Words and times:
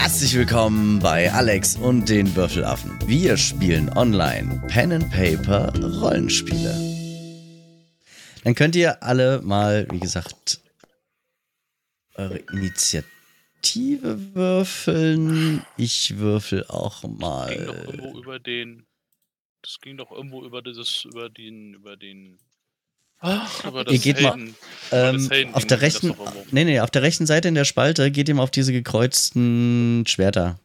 Herzlich 0.00 0.34
willkommen 0.34 0.98
bei 0.98 1.30
Alex 1.30 1.76
und 1.76 2.08
den 2.08 2.34
Würfelaffen. 2.34 2.98
Wir 3.06 3.36
spielen 3.36 3.90
online 3.98 4.62
Pen 4.66 4.92
and 4.92 5.10
Paper 5.10 5.70
Rollenspiele. 6.00 6.74
Dann 8.42 8.54
könnt 8.54 8.74
ihr 8.76 9.02
alle 9.02 9.42
mal, 9.42 9.86
wie 9.90 10.00
gesagt, 10.00 10.62
eure 12.14 12.38
Initiative 12.50 14.34
würfeln. 14.34 15.66
Ich 15.76 16.16
würfel 16.16 16.64
auch 16.68 17.02
mal. 17.02 17.54
Das 17.54 17.66
ging 17.66 17.66
doch 17.66 17.92
irgendwo 17.92 18.18
über 18.18 18.38
den. 18.38 18.86
Das 19.60 19.80
ging 19.82 19.96
doch 19.98 20.12
irgendwo 20.12 20.44
über 20.46 20.62
dieses, 20.62 21.04
über 21.04 21.28
den, 21.28 21.74
über 21.74 21.98
den. 21.98 22.38
Ach, 23.20 23.64
über 23.66 23.84
das 23.84 23.92
Ihr 23.94 24.00
geht 24.00 24.20
mal- 24.22 24.32
Helden, 24.32 24.48
über 24.48 25.12
das 25.12 25.30
Ähm, 25.30 25.54
auf 25.54 25.64
der 25.66 25.80
rechten, 25.82 26.14
nee, 26.50 26.64
nee, 26.64 26.80
auf 26.80 26.90
der 26.90 27.02
rechten 27.02 27.26
Seite 27.26 27.48
in 27.48 27.54
der 27.54 27.64
Spalte 27.64 28.10
geht 28.10 28.28
ihr 28.28 28.34
mal 28.34 28.42
auf 28.42 28.50
diese 28.50 28.72
gekreuzten 28.72 30.04
Schwerter. 30.06 30.58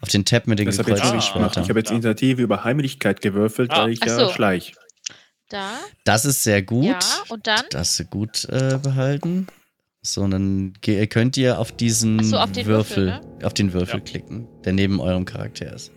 Auf 0.00 0.08
den 0.08 0.24
Tab 0.24 0.46
mit 0.46 0.58
den 0.58 0.66
Das 0.66 0.76
ich, 0.78 0.84
gekreuzten 0.86 1.08
Ah, 1.08 1.10
gemacht. 1.12 1.28
Schwertern. 1.32 1.62
ich 1.64 1.68
habe 1.70 1.80
jetzt. 1.80 1.90
Initiative 1.90 2.40
über 2.42 2.64
Heimlichkeit 2.64 3.20
gewürfelt, 3.20 3.70
Ah. 3.72 3.82
weil 3.82 3.90
ich 3.90 4.00
ja 4.04 4.18
so. 4.18 4.30
schleich. 4.32 4.74
Da, 5.48 5.78
Das 6.04 6.24
ist 6.24 6.42
sehr 6.44 6.62
gut. 6.62 6.84
ja, 6.84 6.98
und 7.30 7.46
dann? 7.46 7.64
Das 7.70 7.98
ist 7.98 8.10
gut 8.10 8.44
äh, 8.50 8.78
behalten. 8.82 9.46
So, 10.02 10.22
und 10.22 10.30
dann 10.30 10.74
ge- 10.80 11.06
könnt 11.08 11.36
ihr 11.36 11.58
auf 11.58 11.72
diesen 11.72 12.22
so, 12.22 12.36
auf 12.38 12.50
Würfel, 12.54 12.66
Würfel, 12.66 13.20
auf 13.42 13.54
den 13.54 13.72
Würfel 13.72 13.98
Ja. 13.98 14.04
klicken, 14.04 14.46
der 14.64 14.72
neben 14.74 15.00
eurem 15.00 15.24
Charakter 15.24 15.72
ist. 15.74 15.90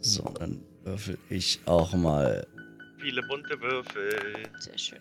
So, 0.00 0.22
dann 0.38 0.60
würfel 0.86 1.18
ich 1.28 1.60
auch 1.66 1.92
mal 1.94 2.46
Viele 2.98 3.22
bunte 3.22 3.60
Würfel. 3.60 4.48
Sehr 4.58 4.78
schön. 4.78 5.00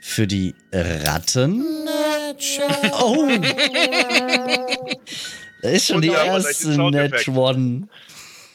für 0.00 0.26
die 0.26 0.54
Ratten. 0.72 1.64
Oh! 3.00 3.28
Da 5.60 5.70
ist 5.70 5.86
schon 5.88 6.00
die 6.00 6.08
erste 6.08 6.90
Net. 6.90 7.28
One. 7.28 7.88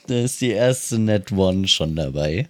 Da 0.07 0.15
ist 0.15 0.41
die 0.41 0.51
erste 0.51 0.97
Net 0.99 1.31
One 1.31 1.67
schon 1.67 1.95
dabei. 1.95 2.49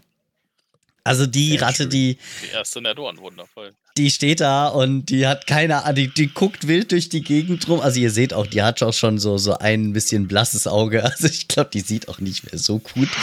Also 1.05 1.25
die 1.25 1.51
Sehr 1.51 1.61
Ratte, 1.63 1.75
schön. 1.83 1.89
die 1.89 2.17
Die 2.43 2.53
erste 2.53 2.81
Net 2.81 2.97
One, 2.97 3.17
wundervoll. 3.19 3.73
die 3.97 4.09
steht 4.09 4.39
da 4.39 4.69
und 4.69 5.07
die 5.07 5.27
hat 5.27 5.47
keine 5.47 5.83
Ahnung, 5.83 5.95
die, 5.95 6.07
die 6.07 6.27
guckt 6.27 6.65
wild 6.67 6.93
durch 6.93 7.09
die 7.09 7.21
Gegend 7.21 7.67
rum. 7.67 7.81
Also 7.81 7.99
ihr 7.99 8.09
seht 8.09 8.33
auch, 8.33 8.47
die 8.47 8.61
hat 8.61 8.81
auch 8.81 8.93
schon 8.93 9.19
so, 9.19 9.37
so 9.37 9.57
ein 9.57 9.91
bisschen 9.93 10.27
blasses 10.29 10.65
Auge. 10.65 11.03
Also 11.13 11.27
ich 11.27 11.47
glaube, 11.49 11.71
die 11.73 11.81
sieht 11.81 12.07
auch 12.07 12.19
nicht 12.19 12.49
mehr 12.49 12.57
so 12.57 12.79
gut. 12.79 13.09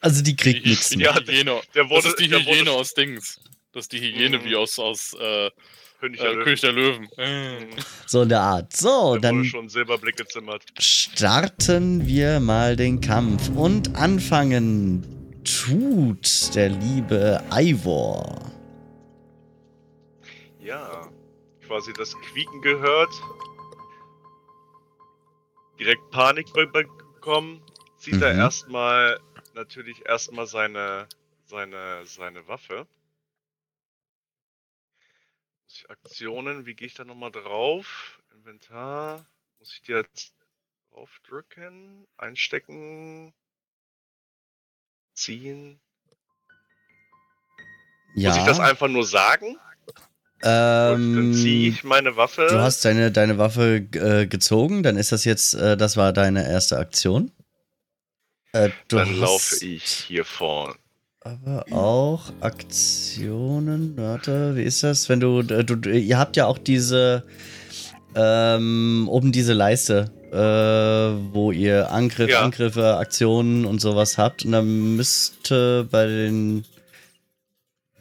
also 0.00 0.22
die 0.22 0.36
kriegt 0.36 0.64
Die, 0.64 0.70
nichts 0.70 0.88
die 0.90 0.96
mehr. 0.98 1.12
Ja, 1.14 1.20
Hyäne. 1.20 1.60
der 1.74 1.82
das 1.84 1.90
wurde- 1.90 2.08
ist 2.08 2.18
die 2.18 2.28
der 2.28 2.44
wurde- 2.46 2.70
aus 2.72 2.94
Dings. 2.94 3.38
Das 3.72 3.84
ist 3.84 3.92
die 3.92 4.00
Hyäne 4.00 4.38
Mhm. 4.38 4.44
wie 4.44 4.56
aus, 4.56 4.78
aus 4.78 5.14
äh, 5.20 5.50
König 6.00 6.18
äh, 6.20 6.24
der 6.24 6.32
Löwen. 6.32 6.44
König 6.44 6.60
der 6.62 6.72
Löwen. 6.72 7.08
Mhm. 7.18 7.66
So 8.06 8.22
in 8.22 8.28
der 8.30 8.40
Art. 8.40 8.74
So, 8.76 8.88
wurde 8.88 9.20
dann 9.20 9.44
schon 9.44 9.68
Silberblick 9.68 10.16
gezimmert. 10.16 10.62
starten 10.78 12.06
wir 12.06 12.40
mal 12.40 12.74
den 12.76 13.00
Kampf. 13.02 13.48
Und 13.50 13.94
anfangen 13.96 15.04
tut 15.44 16.54
der 16.54 16.68
liebe 16.70 17.42
Ivor. 17.52 18.40
Ja, 20.58 21.10
quasi 21.66 21.92
das 21.94 22.14
Quieken 22.20 22.62
gehört. 22.62 23.12
Direkt 25.78 26.10
Panik 26.10 26.52
be 26.52 26.66
bekommen. 26.66 27.62
Zieht 27.96 28.20
er 28.20 28.34
Mhm. 28.34 28.36
erstmal 28.36 29.20
natürlich 29.54 30.04
erstmal 30.06 30.46
seine 30.46 31.08
seine 31.44 32.04
seine 32.06 32.46
Waffe. 32.48 32.86
Muss 35.64 35.76
ich 35.76 35.90
Aktionen, 35.90 36.66
wie 36.66 36.74
gehe 36.74 36.86
ich 36.88 36.94
da 36.94 37.04
nochmal 37.04 37.30
drauf? 37.30 38.20
Inventar. 38.34 39.26
Muss 39.58 39.72
ich 39.74 39.82
die 39.82 39.92
jetzt 39.92 40.34
draufdrücken? 40.90 42.06
Einstecken? 42.16 43.34
Ziehen? 45.18 45.80
Ja. 48.14 48.30
Muss 48.30 48.38
ich 48.38 48.44
das 48.44 48.60
einfach 48.60 48.88
nur 48.88 49.04
sagen? 49.04 49.58
Gut, 49.86 49.96
dann 50.44 51.34
ziehe 51.34 51.68
ähm, 51.68 51.74
ich 51.74 51.84
meine 51.84 52.16
Waffe. 52.16 52.46
du 52.48 52.60
hast 52.60 52.84
deine, 52.84 53.10
deine 53.10 53.38
Waffe 53.38 53.86
äh, 53.94 54.26
gezogen, 54.26 54.84
dann 54.84 54.96
ist 54.96 55.10
das 55.10 55.24
jetzt, 55.24 55.54
äh, 55.54 55.76
das 55.76 55.96
war 55.96 56.12
deine 56.12 56.48
erste 56.48 56.78
Aktion. 56.78 57.32
Äh, 58.52 58.70
du 58.86 58.96
dann 58.96 59.18
laufe 59.18 59.64
ich 59.64 59.84
hier 59.84 60.24
vorn. 60.24 60.76
Aber 61.20 61.64
auch 61.72 62.32
Aktionen, 62.40 63.96
warte, 63.96 64.54
wie 64.54 64.62
ist 64.62 64.84
das? 64.84 65.08
Wenn 65.08 65.18
du, 65.18 65.40
äh, 65.40 65.64
du, 65.64 65.90
ihr 65.90 66.18
habt 66.18 66.36
ja 66.36 66.46
auch 66.46 66.58
diese, 66.58 67.24
ähm, 68.14 69.08
oben 69.10 69.32
diese 69.32 69.52
Leiste, 69.52 70.12
äh, 70.32 71.32
wo 71.32 71.52
ihr 71.52 71.90
Angriff, 71.90 72.30
Ja. 72.30 72.42
Angriffe, 72.42 72.96
Aktionen 72.98 73.64
und 73.64 73.80
sowas 73.80 74.18
habt. 74.18 74.44
Und 74.44 74.52
dann 74.52 74.96
müsste 74.96 75.84
bei 75.90 76.06
den 76.06 76.64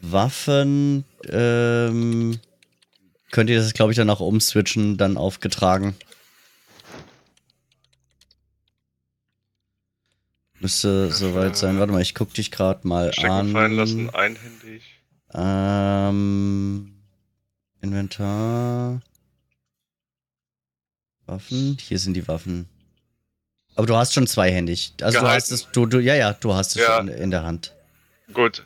Waffen, 0.01 1.05
ähm, 1.29 2.39
könnt 3.31 3.49
ihr 3.49 3.57
das, 3.59 3.73
glaube 3.73 3.91
ich, 3.91 3.97
dann 3.97 4.09
auch 4.09 4.19
umswitchen, 4.19 4.97
dann 4.97 5.17
aufgetragen. 5.17 5.95
Müsste 10.59 11.11
soweit 11.11 11.55
sein. 11.55 11.79
Warte 11.79 11.93
mal, 11.93 12.01
ich 12.01 12.15
guck 12.15 12.33
dich 12.33 12.49
gerade 12.51 12.87
mal 12.87 13.13
Stecken 13.13 13.29
an. 13.31 13.51
fallen 13.51 13.73
lassen, 13.75 14.09
einhändig. 14.09 14.83
Ähm, 15.33 16.93
Inventar. 17.81 19.01
Waffen. 21.27 21.77
Hier 21.79 21.99
sind 21.99 22.13
die 22.15 22.27
Waffen. 22.27 22.67
Aber 23.75 23.85
du 23.85 23.95
hast 23.95 24.13
schon 24.13 24.25
zweihändig. 24.27 24.93
Also 25.01 25.19
du 25.19 25.23
Gehalten. 25.25 25.41
hast 25.43 25.51
es, 25.51 25.67
du, 25.71 25.85
du, 25.85 25.99
ja, 25.99 26.15
ja, 26.15 26.33
du 26.33 26.53
hast 26.53 26.75
es 26.75 26.81
Ja. 26.81 26.97
schon 26.97 27.07
in 27.09 27.29
der 27.31 27.43
Hand. 27.43 27.73
Gut. 28.33 28.63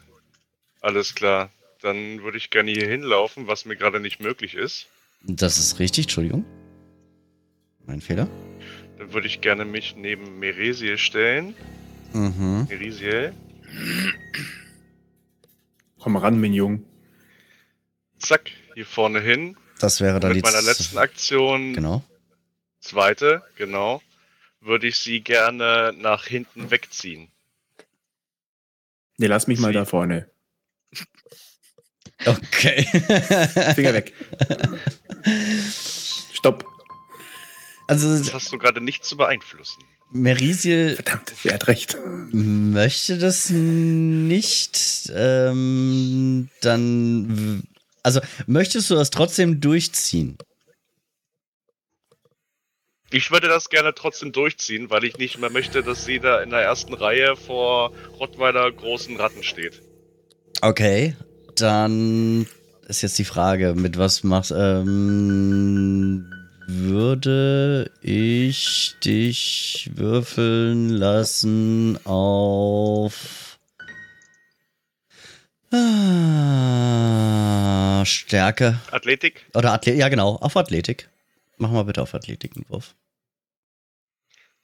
Alles 0.79 1.15
klar. 1.15 1.49
Dann 1.81 2.21
würde 2.23 2.37
ich 2.37 2.49
gerne 2.49 2.71
hier 2.71 2.87
hinlaufen, 2.87 3.47
was 3.47 3.65
mir 3.65 3.75
gerade 3.75 3.99
nicht 3.99 4.19
möglich 4.19 4.53
ist. 4.55 4.85
Das 5.23 5.57
ist 5.57 5.79
richtig, 5.79 6.05
Entschuldigung. 6.05 6.45
Mein 7.85 8.01
Fehler. 8.01 8.27
Dann 8.97 9.11
würde 9.13 9.27
ich 9.27 9.41
gerne 9.41 9.65
mich 9.65 9.95
neben 9.95 10.39
Meresiel 10.39 10.97
stellen. 10.97 11.55
Mhm. 12.13 12.67
Merisiel. 12.69 13.33
Komm 15.99 16.15
ran, 16.17 16.39
Mignon. 16.39 16.83
Zack, 18.19 18.51
hier 18.75 18.85
vorne 18.85 19.19
hin. 19.19 19.57
Das 19.79 20.01
wäre 20.01 20.19
dann 20.19 20.33
Mit 20.33 20.37
die 20.45 20.49
meiner 20.51 20.61
letzten 20.61 20.97
Aktion, 20.97 21.73
Genau. 21.73 22.03
Zweite, 22.81 23.41
genau, 23.55 24.01
würde 24.59 24.87
ich 24.87 24.97
sie 24.99 25.21
gerne 25.21 25.93
nach 25.97 26.25
hinten 26.25 26.69
wegziehen. 26.71 27.29
Nee, 29.17 29.27
lass 29.27 29.47
mich 29.47 29.59
mal 29.59 29.67
Sie- 29.69 29.73
da 29.75 29.85
vorne. 29.85 30.29
Okay. 32.23 32.83
Finger 33.73 33.95
weg. 33.95 34.13
Stopp. 36.33 36.65
Also 37.87 38.15
Das 38.17 38.31
hast 38.33 38.51
du 38.51 38.59
gerade 38.59 38.79
nicht 38.79 39.03
zu 39.03 39.17
beeinflussen. 39.17 39.83
Merisiel 40.11 40.95
Verdammt, 40.95 41.33
er 41.43 41.53
hat 41.55 41.67
recht. 41.67 41.97
möchte 42.31 43.17
das 43.17 43.49
nicht. 43.49 45.11
Ähm, 45.15 46.49
dann. 46.61 47.59
w- 47.59 47.63
Also, 48.03 48.21
möchtest 48.45 48.89
du 48.91 48.95
das 48.95 49.09
trotzdem 49.09 49.59
durchziehen? 49.59 50.37
Ich 53.13 53.29
würde 53.29 53.49
das 53.49 53.69
gerne 53.69 53.93
trotzdem 53.93 54.31
durchziehen, 54.31 54.89
weil 54.89 55.03
ich 55.03 55.17
nicht 55.17 55.37
mehr 55.37 55.49
möchte, 55.49 55.83
dass 55.83 56.05
sie 56.05 56.19
da 56.19 56.41
in 56.41 56.49
der 56.49 56.61
ersten 56.61 56.93
Reihe 56.93 57.35
vor 57.35 57.91
Rottweiler 58.17 58.71
großen 58.71 59.17
Ratten 59.17 59.43
steht. 59.43 59.81
Okay, 60.61 61.17
dann 61.55 62.47
ist 62.87 63.01
jetzt 63.01 63.19
die 63.19 63.25
Frage, 63.25 63.73
mit 63.75 63.97
was 63.97 64.23
machst 64.23 64.53
ähm, 64.55 66.25
würde 66.67 67.91
ich 68.01 68.95
dich 69.03 69.91
würfeln 69.93 70.87
lassen 70.87 71.99
auf 72.05 73.59
ah, 75.73 75.95
Stärke 78.05 78.79
Athletik? 78.89 79.47
oder 79.53 79.73
Athletik? 79.73 79.99
Ja, 79.99 80.07
genau, 80.07 80.37
auf 80.37 80.55
Athletik. 80.55 81.09
Mach 81.57 81.71
mal 81.71 81.83
bitte 81.83 82.01
auf 82.01 82.15
Athletik 82.15 82.55
einen 82.55 82.69
Wurf. 82.69 82.95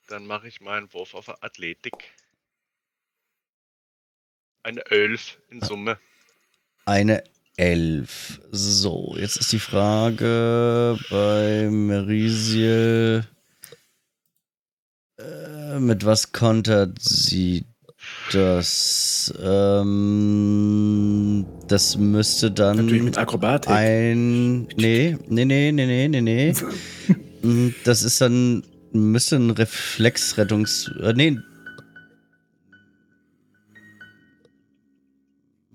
Dann 0.08 0.26
mache 0.26 0.48
ich 0.48 0.62
meinen 0.62 0.92
Wurf 0.94 1.14
auf 1.14 1.44
Athletik. 1.44 1.94
Eine 4.64 4.86
11 4.90 5.38
in 5.50 5.62
Summe. 5.62 5.98
Eine 6.86 7.24
Elf. 7.58 8.40
So, 8.52 9.16
jetzt 9.18 9.38
ist 9.38 9.52
die 9.52 9.60
Frage 9.60 10.98
bei 11.10 11.68
Merisiel. 11.70 13.26
Äh, 15.20 15.80
mit 15.80 16.06
was 16.06 16.32
kontert 16.32 17.02
sie 17.02 17.66
das, 18.32 19.34
ähm, 19.42 21.46
das 21.68 21.98
müsste 21.98 22.52
dann 22.52 22.78
Natürlich 22.78 23.04
mit 23.04 23.18
Akrobatik. 23.18 23.72
ein, 23.72 24.68
nee, 24.78 25.18
nee, 25.28 25.46
nee, 25.46 25.72
nee, 25.72 25.86
nee, 25.86 26.08
nee, 26.08 26.22
nee. 26.22 26.54
Das 27.84 28.04
ist 28.04 28.22
dann, 28.22 28.64
müsste 28.94 29.36
ein 29.38 29.50
Reflexrettungs, 29.52 30.90
äh, 31.02 31.14
nee. 31.14 31.38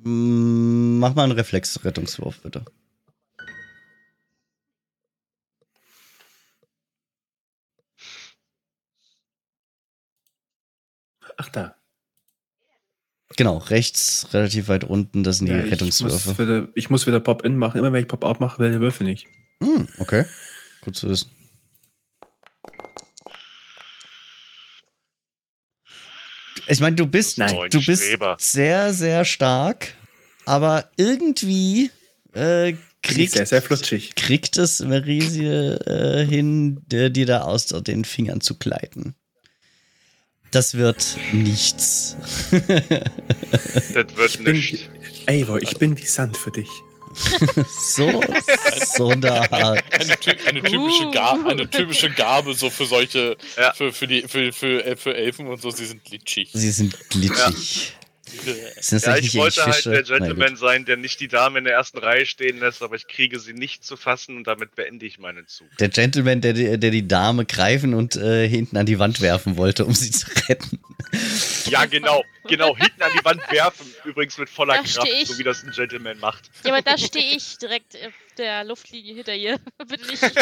Mm, 0.04 0.98
Mach 0.98 1.14
mal 1.14 1.24
einen 1.24 1.32
Reflexrettungswurf, 1.32 2.40
bitte. 2.42 2.64
Ach 11.36 11.48
da. 11.50 11.76
Genau, 13.36 13.56
rechts, 13.58 14.28
relativ 14.34 14.68
weit 14.68 14.84
unten, 14.84 15.24
das 15.24 15.38
sind 15.38 15.46
die 15.46 15.52
Ja, 15.52 15.64
ich, 15.64 15.72
Rettungswürfe. 15.72 16.28
muss 16.30 16.38
wieder, 16.38 16.68
ich 16.74 16.90
muss 16.90 17.06
wieder 17.06 17.20
Pop-In 17.20 17.56
machen. 17.56 17.78
Immer 17.78 17.92
wenn 17.92 18.02
ich 18.02 18.08
Pop-Out 18.08 18.40
mache, 18.40 18.58
will 18.58 18.70
der 18.70 18.80
Würfel 18.80 19.06
nicht. 19.06 19.26
Hm, 19.62 19.88
okay. 19.98 20.26
Gut 20.82 20.96
zu 20.96 21.08
wissen. 21.08 21.30
Ich 26.68 26.80
meine, 26.80 26.96
du 26.96 27.06
bist, 27.06 27.38
Nein. 27.38 27.68
du 27.70 27.84
bist 27.84 28.04
sehr, 28.38 28.92
sehr 28.94 29.24
stark, 29.24 29.94
aber 30.44 30.90
irgendwie 30.96 31.90
äh, 32.34 32.72
Krieg 32.72 32.80
kriegt, 33.02 33.32
sehr, 33.32 33.46
sehr 33.46 33.62
flutschig. 33.62 34.14
kriegt 34.14 34.56
es 34.56 34.80
Merisie 34.80 35.46
äh, 35.46 36.24
hin, 36.26 36.80
dir, 36.86 37.10
dir 37.10 37.26
da 37.26 37.42
aus 37.42 37.66
den 37.66 38.04
Fingern 38.04 38.40
zu 38.40 38.56
gleiten. 38.58 39.14
Das 40.52 40.74
wird 40.74 41.16
nichts. 41.32 42.16
Das 42.50 43.94
wird 43.94 44.44
bin- 44.44 44.52
nicht. 44.56 44.90
Eivor, 45.26 45.60
ich 45.62 45.78
bin 45.78 45.96
wie 45.98 46.04
Sand 46.06 46.36
für 46.36 46.50
dich. 46.50 46.68
so, 47.68 48.22
so 48.96 49.14
da. 49.14 49.42
Eine, 49.42 50.16
ty 50.18 50.30
eine, 50.46 50.62
typische. 50.62 51.10
Gabe, 51.10 51.50
eine 51.50 51.68
typische 51.70 52.10
Gabe 52.10 52.54
so 52.54 52.70
für 52.70 52.86
solche, 52.86 53.36
Ja. 53.56 53.72
für, 53.72 53.92
für, 53.92 54.06
die, 54.06 54.22
für, 54.22 54.52
für, 54.52 54.84
äh, 54.84 54.96
für 54.96 55.14
Elfen 55.14 55.46
und 55.46 55.60
so, 55.60 55.70
sie 55.70 55.86
sind 55.86 56.04
glitschig. 56.04 56.50
Sie 56.52 56.70
sind 56.70 56.96
glitschig. 57.10 57.94
Sind 57.94 58.01
das 58.76 59.04
Ja, 59.04 59.16
ich 59.16 59.34
wollte 59.34 59.64
halt 59.64 59.74
Fische? 59.76 59.90
der. 59.90 60.02
Gentleman 60.02 60.56
sein, 60.56 60.84
der 60.84 60.96
nicht 60.96 61.20
die 61.20 61.28
Dame 61.28 61.58
in 61.58 61.64
der 61.64 61.74
ersten 61.74 61.98
Reihe 61.98 62.26
stehen 62.26 62.58
lässt, 62.58 62.82
aber 62.82 62.96
ich 62.96 63.06
kriege 63.06 63.38
sie 63.38 63.52
nicht 63.52 63.84
zu 63.84 63.96
fassen 63.96 64.36
und 64.36 64.46
damit 64.46 64.74
beende 64.74 65.06
ich 65.06 65.18
meinen 65.18 65.46
Zug. 65.46 65.66
Der 65.78 65.88
Gentleman, 65.88 66.40
der, 66.40 66.52
die- 66.52 66.78
der 66.78 66.90
die 66.90 67.06
Dame 67.06 67.44
greifen 67.44 67.94
und 67.94 68.16
äh, 68.16 68.48
hinten 68.48 68.76
an 68.76 68.86
die 68.86 68.98
Wand 68.98 69.20
werfen 69.20 69.56
wollte, 69.56 69.84
um 69.84 69.94
sie 69.94 70.10
zu 70.10 70.26
retten. 70.48 70.80
Ja, 71.66 71.84
genau, 71.86 72.24
genau, 72.48 72.76
hinten 72.78 73.02
an 73.02 73.10
die 73.18 73.24
Wand 73.24 73.42
werfen, 73.50 73.86
übrigens 74.04 74.38
mit 74.38 74.48
voller 74.48 74.74
Da 74.76 74.82
Kraft, 74.82 75.26
so 75.26 75.38
wie 75.38 75.42
das 75.44 75.62
ein 75.62 75.70
Gentleman 75.72 76.18
macht. 76.18 76.50
Ja, 76.64 76.72
aber 76.72 76.82
da 76.82 76.96
stehe 76.98 77.36
ich 77.36 77.58
direkt 77.58 77.94
auf 77.96 78.12
der 78.38 78.64
Luftlinie 78.64 79.14
hinter 79.16 79.34
ihr. 79.34 79.58
Bitte 79.86 80.06
nicht. 80.06 80.22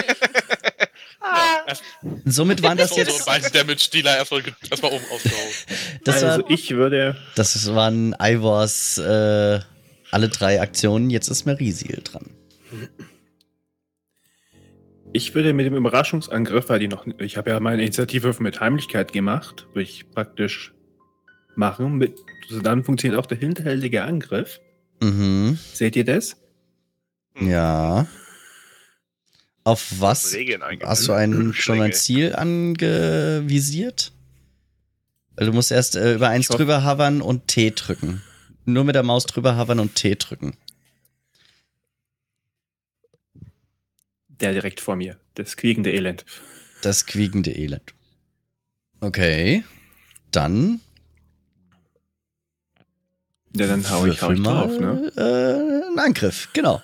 Somit 2.25 2.63
waren 2.63 2.79
das 2.79 2.97
jetzt, 2.97 3.27
beiden 3.27 3.53
Damage-Dealer 3.53 4.17
erstmal, 4.17 4.43
erstmal 4.71 4.93
oben 4.93 5.05
aufgehauen. 5.13 5.49
das, 6.05 6.23
also 6.23 6.43
war, 6.43 6.51
ich 6.51 6.71
würde, 6.71 7.17
das 7.35 7.75
waren 7.75 8.15
Ivors 8.19 8.99
äh, 8.99 9.61
alle 10.11 10.29
drei 10.29 10.61
Aktionen. 10.61 11.11
Jetzt 11.11 11.29
ist 11.29 11.45
Merisil 11.45 12.01
dran. 12.03 12.31
ich 15.13 15.35
würde 15.35 15.53
mit 15.53 15.67
dem 15.67 15.75
Überraschungsangriff, 15.75 16.69
weil 16.69 16.79
die 16.79 16.89
noch, 16.89 17.07
ich 17.19 17.37
habe 17.37 17.51
ja 17.51 17.61
meine 17.61 17.83
Initiativwürfe 17.83 18.43
mit 18.43 18.61
Heimlichkeit 18.61 19.13
gemacht, 19.13 19.67
würde 19.75 19.83
ich 19.83 20.11
praktisch 20.11 20.73
machen. 21.55 21.97
Mit, 21.97 22.19
also 22.49 22.63
dann 22.63 22.85
funktioniert 22.85 23.21
auch 23.21 23.27
der 23.27 23.39
hinterhältige 23.39 24.05
Angriff. 24.05 24.61
Mhm. 25.03 25.59
Seht 25.73 25.97
ihr 25.97 26.05
das? 26.05 26.37
Ja. 27.39 28.07
Auf 29.65 30.01
was 30.01 30.35
hast 30.83 31.09
du 31.09 31.13
ein, 31.13 31.53
schon 31.53 31.81
ein. 31.81 31.93
Ziel 31.93 32.35
angevisiert? 32.35 34.13
Du 35.37 35.53
musst 35.53 35.71
erst 35.71 35.97
äh, 35.97 36.15
über 36.15 36.29
eins 36.29 36.49
drüber 36.49 36.85
hovern 36.85 37.23
und 37.23 37.47
T 37.49 37.71
drücken. 37.71 38.23
Nur 38.65 38.85
mit 38.85 38.95
der 38.95 39.03
Maus 39.03 39.27
drüber 39.27 39.57
hovern 39.59 39.81
und 39.81 39.95
T 39.95 40.15
drücken. 40.15 40.55
Der 44.29 44.53
direkt 44.53 44.81
vor 44.81 44.97
mir. 44.97 45.19
Das 45.35 45.57
quiekende 45.57 45.93
Elend. 45.93 46.25
Das 46.83 47.07
quiekende 47.07 47.53
Elend. 47.53 47.95
Okay. 49.01 49.65
Dann 50.31 50.81
Ja, 53.55 53.67
dann 53.67 53.89
hau 53.91 54.07
ich, 54.07 54.23
hau 54.23 54.31
ich 54.31 54.39
mal 54.41 54.67
drauf, 54.67 54.79
ne? 54.79 55.13
äh, 55.17 55.87
einen 55.89 55.99
Angriff, 55.99 56.49
genau. 56.53 56.83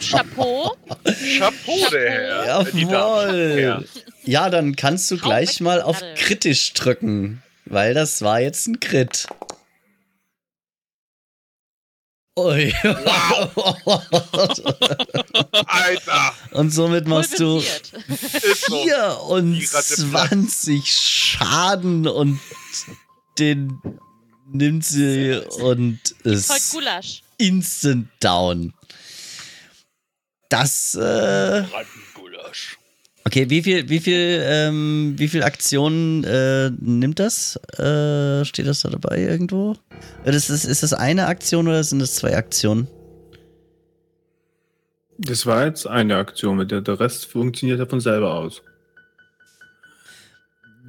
Chapeau. 0.00 0.76
Chapeau, 1.38 1.90
der 1.90 2.10
Herr. 2.10 2.68
Jawohl. 2.74 3.88
Ja, 4.24 4.50
dann 4.50 4.76
kannst 4.76 5.10
du 5.10 5.18
gleich 5.18 5.60
mal 5.60 5.80
auf 5.82 6.02
kritisch 6.16 6.72
drücken, 6.74 7.42
weil 7.64 7.94
das 7.94 8.22
war 8.22 8.40
jetzt 8.40 8.66
ein 8.68 8.80
Crit. 8.80 9.26
Ui. 12.38 12.72
Alter, 15.66 16.32
Und 16.52 16.70
somit 16.70 17.08
machst 17.08 17.40
du 17.40 17.60
Pulverisiert. 17.60 17.92
ist 18.44 18.66
so. 18.66 18.84
Die 18.84 18.90
Ratte 18.90 19.96
24 19.96 20.86
Schaden 20.86 22.06
und 22.06 22.38
den 23.40 23.80
nimmt 24.52 24.84
sie 24.84 25.40
und 25.60 25.98
Voll 26.22 26.32
ist 26.32 26.70
Gulasch. 26.72 27.22
instant 27.38 28.08
down. 28.20 28.72
Das, 30.48 30.94
äh, 30.94 31.62
okay, 33.26 33.50
wie 33.50 33.62
viel, 33.62 33.88
wie 33.90 34.00
viel, 34.00 34.40
ähm, 34.44 35.14
wie 35.18 35.28
viel 35.28 35.42
Aktionen 35.42 36.24
äh, 36.24 36.70
nimmt 36.80 37.18
das? 37.18 37.56
Äh, 37.78 38.44
steht 38.46 38.66
das 38.66 38.80
da 38.80 38.88
dabei 38.88 39.18
irgendwo? 39.18 39.76
Äh, 40.24 40.32
Das 40.32 40.48
ist, 40.48 40.64
ist 40.64 40.82
das 40.82 40.94
eine 40.94 41.26
Aktion 41.26 41.68
oder 41.68 41.84
sind 41.84 41.98
das 41.98 42.14
zwei 42.14 42.36
Aktionen? 42.36 42.88
Das 45.18 45.44
war 45.46 45.66
jetzt 45.66 45.86
eine 45.86 46.16
Aktion, 46.16 46.56
mit 46.56 46.70
der 46.70 46.80
der 46.80 46.98
Rest 47.00 47.26
funktioniert 47.26 47.80
ja 47.80 47.86
von 47.86 48.00
selber 48.00 48.34
aus. 48.34 48.62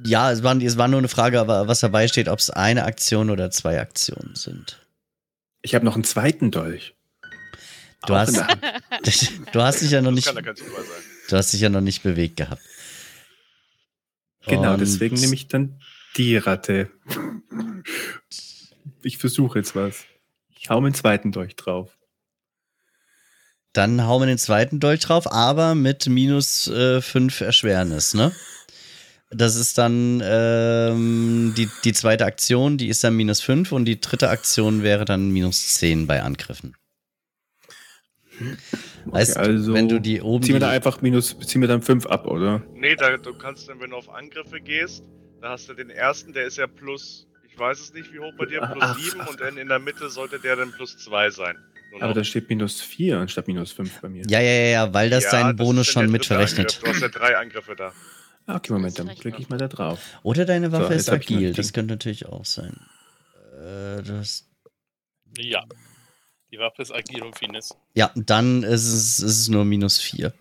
Ja, 0.04 0.32
es 0.32 0.42
war, 0.42 0.56
es 0.56 0.76
war 0.76 0.88
nur 0.88 0.98
eine 0.98 1.08
Frage, 1.08 1.40
aber 1.40 1.68
was 1.68 1.80
dabei 1.80 2.08
steht, 2.08 2.28
ob 2.28 2.38
es 2.38 2.50
eine 2.50 2.84
Aktion 2.84 3.30
oder 3.30 3.50
zwei 3.50 3.80
Aktionen 3.80 4.34
sind. 4.34 4.86
Ich 5.62 5.74
habe 5.74 5.84
noch 5.84 5.94
einen 5.94 6.04
zweiten 6.04 6.50
Dolch. 6.50 6.94
Du 8.06 8.14
Auch 8.14 8.18
hast, 8.18 8.36
du 9.52 9.62
hast 9.62 9.82
dich 9.82 9.90
ja 9.90 10.00
noch 10.00 10.14
Das 10.14 10.34
nicht, 10.34 10.34
du 11.28 11.36
hast 11.36 11.52
dich 11.52 11.60
ja 11.60 11.68
noch 11.68 11.82
nicht 11.82 12.02
bewegt 12.02 12.36
gehabt. 12.36 12.62
Genau, 14.46 14.74
Und 14.74 14.80
deswegen 14.80 15.16
nehme 15.16 15.34
ich 15.34 15.48
dann 15.48 15.80
die 16.16 16.36
Ratte. 16.36 16.90
Ich 19.02 19.18
versuche 19.18 19.58
jetzt 19.58 19.76
was. 19.76 20.04
Ich 20.58 20.70
hau 20.70 20.80
mir 20.80 20.88
einen 20.88 20.94
zweiten 20.94 21.30
Dolch 21.32 21.56
drauf. 21.56 21.96
Dann 23.72 24.04
hauen 24.04 24.22
wir 24.22 24.26
den 24.26 24.38
zweiten 24.38 24.80
Dolch 24.80 25.00
drauf, 25.00 25.30
aber 25.30 25.74
mit 25.74 26.08
minus 26.08 26.66
äh, 26.68 27.00
fünf 27.00 27.40
Erschwernis, 27.40 28.14
ne? 28.14 28.32
Das 29.32 29.54
ist 29.54 29.78
dann 29.78 30.20
ähm, 30.24 31.54
die, 31.56 31.68
die 31.84 31.92
zweite 31.92 32.24
Aktion, 32.24 32.76
die 32.78 32.88
ist 32.88 33.04
dann 33.04 33.14
minus 33.14 33.40
fünf 33.40 33.70
und 33.70 33.84
die 33.84 34.00
dritte 34.00 34.28
Aktion 34.28 34.82
wäre 34.82 35.04
dann 35.04 35.30
minus 35.30 35.74
zehn 35.74 36.08
bei 36.08 36.22
Angriffen. 36.22 36.74
Heißt, 39.12 39.36
also 39.36 39.74
wenn 39.74 39.88
du 39.88 40.00
die 40.00 40.20
oben. 40.20 40.42
Zieh 40.42 40.52
mir 40.52 40.58
da 40.60 40.70
einfach 40.70 41.00
minus, 41.00 41.36
zieh 41.38 41.58
mir 41.58 41.68
dann 41.68 41.82
fünf 41.82 42.06
ab, 42.06 42.26
oder? 42.26 42.62
Nee, 42.74 42.96
da, 42.96 43.16
du 43.16 43.32
kannst 43.34 43.68
dann, 43.68 43.80
wenn 43.80 43.90
du 43.90 43.96
auf 43.96 44.08
Angriffe 44.08 44.60
gehst, 44.60 45.04
da 45.40 45.50
hast 45.50 45.68
du 45.68 45.74
den 45.74 45.90
ersten, 45.90 46.32
der 46.32 46.46
ist 46.46 46.56
ja 46.58 46.66
plus, 46.66 47.26
ich 47.46 47.58
weiß 47.58 47.80
es 47.80 47.94
nicht, 47.94 48.12
wie 48.12 48.18
hoch 48.18 48.32
bei 48.36 48.46
dir, 48.46 48.60
plus 48.60 48.82
Ach, 48.82 48.98
7 48.98 49.20
ach. 49.20 49.28
und 49.28 49.40
dann 49.40 49.56
in 49.56 49.68
der 49.68 49.78
Mitte 49.78 50.10
sollte 50.10 50.40
der 50.40 50.56
dann 50.56 50.72
plus 50.72 50.96
2 50.98 51.30
sein. 51.30 51.56
Nur 51.92 52.02
Aber 52.02 52.14
da 52.14 52.24
steht 52.24 52.48
minus 52.48 52.80
vier 52.80 53.18
anstatt 53.18 53.48
minus 53.48 53.72
fünf 53.72 54.00
bei 54.00 54.08
mir. 54.08 54.24
ja, 54.28 54.40
ja, 54.40 54.50
ja, 54.52 54.66
ja, 54.70 54.94
weil 54.94 55.10
das 55.10 55.24
Ja, 55.24 55.30
deinen 55.32 55.56
das 55.56 55.66
Bonus 55.66 55.86
schon 55.88 56.02
der 56.02 56.10
mit 56.10 56.22
dritte 56.22 56.34
verrechnet. 56.34 56.66
Angriff. 56.66 56.78
Du 56.80 56.86
hast 56.88 57.00
ja 57.02 57.08
drei 57.08 57.36
Angriffe 57.36 57.74
da. 57.76 57.92
Ah, 58.46 58.56
okay, 58.56 58.72
Moment, 58.72 58.98
dann 58.98 59.08
klicke 59.08 59.38
ich 59.40 59.48
mal 59.48 59.58
da 59.58 59.68
drauf. 59.68 60.00
Oder 60.22 60.44
deine 60.44 60.72
Waffe 60.72 60.88
So, 60.88 60.92
ist 60.94 61.08
agil, 61.10 61.52
das 61.52 61.72
könnte 61.72 61.94
natürlich 61.94 62.26
auch 62.26 62.44
sein. 62.44 62.80
Äh, 63.60 64.02
das, 64.02 64.48
Ja. 65.38 65.64
Die 66.52 66.58
Waffe 66.58 66.82
ist 66.82 66.92
agil 66.92 67.22
und 67.22 67.38
Finesse. 67.38 67.74
ja, 67.94 68.10
dann 68.16 68.64
ist 68.64 68.86
es, 68.88 69.20
ist 69.20 69.38
es 69.40 69.48
nur 69.48 69.64
minus 69.64 69.98
vier. 70.00 70.32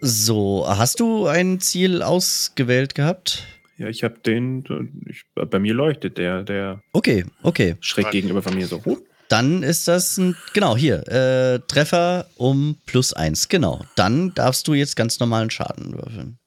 So, 0.00 0.64
hast 0.68 1.00
du 1.00 1.26
ein 1.26 1.60
Ziel 1.60 2.02
ausgewählt 2.02 2.94
gehabt? 2.94 3.44
Ja, 3.78 3.88
ich 3.88 4.02
habe 4.04 4.18
den, 4.18 4.64
ich, 5.08 5.24
bei 5.34 5.58
mir 5.58 5.74
leuchtet 5.74 6.18
der, 6.18 6.42
der 6.42 6.82
Okay, 6.92 7.24
okay. 7.42 7.76
schräg 7.80 8.10
gegenüber 8.10 8.42
von 8.42 8.54
mir 8.54 8.66
so. 8.66 8.84
Huh. 8.84 8.98
Dann 9.28 9.62
ist 9.62 9.88
das 9.88 10.16
ein, 10.16 10.36
genau, 10.54 10.76
hier, 10.76 11.06
äh, 11.08 11.60
Treffer 11.68 12.28
um 12.36 12.78
plus 12.86 13.12
eins, 13.12 13.48
genau. 13.48 13.84
Dann 13.94 14.34
darfst 14.34 14.66
du 14.66 14.74
jetzt 14.74 14.96
ganz 14.96 15.20
normalen 15.20 15.50
Schaden 15.50 15.92
würfeln. 15.92 16.38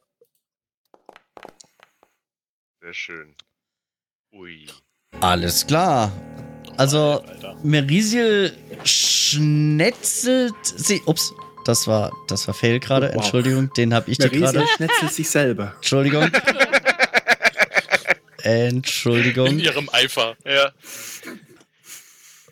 Sehr 2.81 2.93
schön. 2.93 3.35
Ui. 4.33 4.67
Alles 5.19 5.67
klar. 5.67 6.11
Also. 6.77 7.23
Merisiel 7.63 8.53
schnetzelt 8.83 10.55
sie. 10.63 11.01
Ups, 11.05 11.31
das 11.65 11.85
war, 11.85 12.11
das 12.27 12.47
war 12.47 12.55
Fail 12.55 12.79
gerade. 12.79 13.09
Wow. 13.09 13.15
Entschuldigung, 13.15 13.71
den 13.73 13.93
habe 13.93 14.09
ich 14.09 14.17
dir 14.17 14.29
gerade. 14.29 14.65
schnetzelt 14.75 15.13
sich 15.13 15.29
selber. 15.29 15.73
Entschuldigung. 15.75 16.31
In 18.43 18.77
Entschuldigung. 18.77 19.59
ihrem 19.59 19.87
Eifer. 19.91 20.35
Ja. 20.45 20.71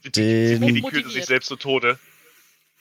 Die, 0.05 0.11
Den- 0.11 0.61
die, 0.73 0.81
kühlte 0.81 1.09
sich 1.09 1.25
selbst 1.25 1.47
zu 1.47 1.55
Tode. 1.55 1.99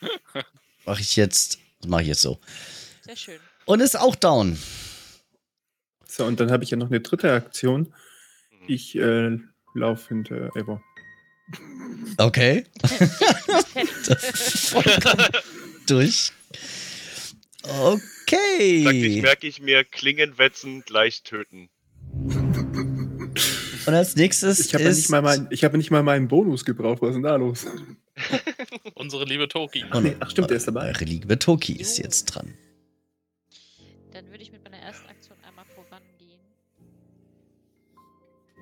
Mache 0.86 1.00
ich 1.00 1.16
jetzt. 1.16 1.58
Mache 1.86 2.02
ich 2.02 2.08
jetzt 2.08 2.20
so. 2.22 2.38
Sehr 3.02 3.16
schön. 3.16 3.40
Und 3.66 3.80
ist 3.80 3.98
auch 3.98 4.14
down. 4.16 4.58
So, 6.06 6.24
und 6.24 6.40
dann 6.40 6.50
habe 6.50 6.64
ich 6.64 6.70
ja 6.70 6.76
noch 6.76 6.86
eine 6.88 7.00
dritte 7.00 7.32
Aktion. 7.32 7.92
Ich 8.66 8.96
äh, 8.96 9.38
laufe 9.74 10.08
hinter 10.08 10.54
Evo. 10.56 10.80
Okay. 12.18 12.64
Vollkommen 14.70 15.26
durch. 15.86 16.32
Ich, 17.64 17.68
Okay. 17.70 19.20
merke 19.22 19.46
ich 19.46 19.60
mir, 19.60 19.84
Klingen 19.84 20.38
wetzen, 20.38 20.82
gleich 20.84 21.22
töten. 21.22 21.68
Und 23.88 23.94
als 23.94 24.16
nächstes 24.16 24.60
Ich 24.60 24.74
habe 24.74 24.84
ja 24.84 24.90
nicht 24.90 25.08
mal 25.08 25.22
mein, 25.22 25.46
ich 25.50 25.64
habe 25.64 25.78
nicht 25.78 25.90
mal 25.90 26.02
meinen 26.02 26.28
Bonus 26.28 26.66
gebraucht. 26.66 27.00
Was 27.00 27.10
ist 27.10 27.14
denn 27.14 27.22
da 27.22 27.36
los? 27.36 27.66
Unsere 28.94 29.24
liebe 29.24 29.48
Toki. 29.48 29.82
Oh, 29.94 30.00
nee, 30.00 30.14
ach 30.20 30.30
stimmt, 30.30 30.50
der 30.50 30.58
ist 30.58 30.68
dabei. 30.68 30.88
Eure 30.88 31.06
liebe 31.06 31.38
Toki 31.38 31.72
ist 31.72 31.96
jetzt 31.96 32.26
dran. 32.26 32.52
Dann 34.12 34.26
würde 34.30 34.42
ich 34.42 34.52
mit 34.52 34.62
meiner 34.62 34.76
ersten 34.76 35.08
Aktion 35.08 35.38
einmal 35.42 35.64
vorangehen. 35.74 36.40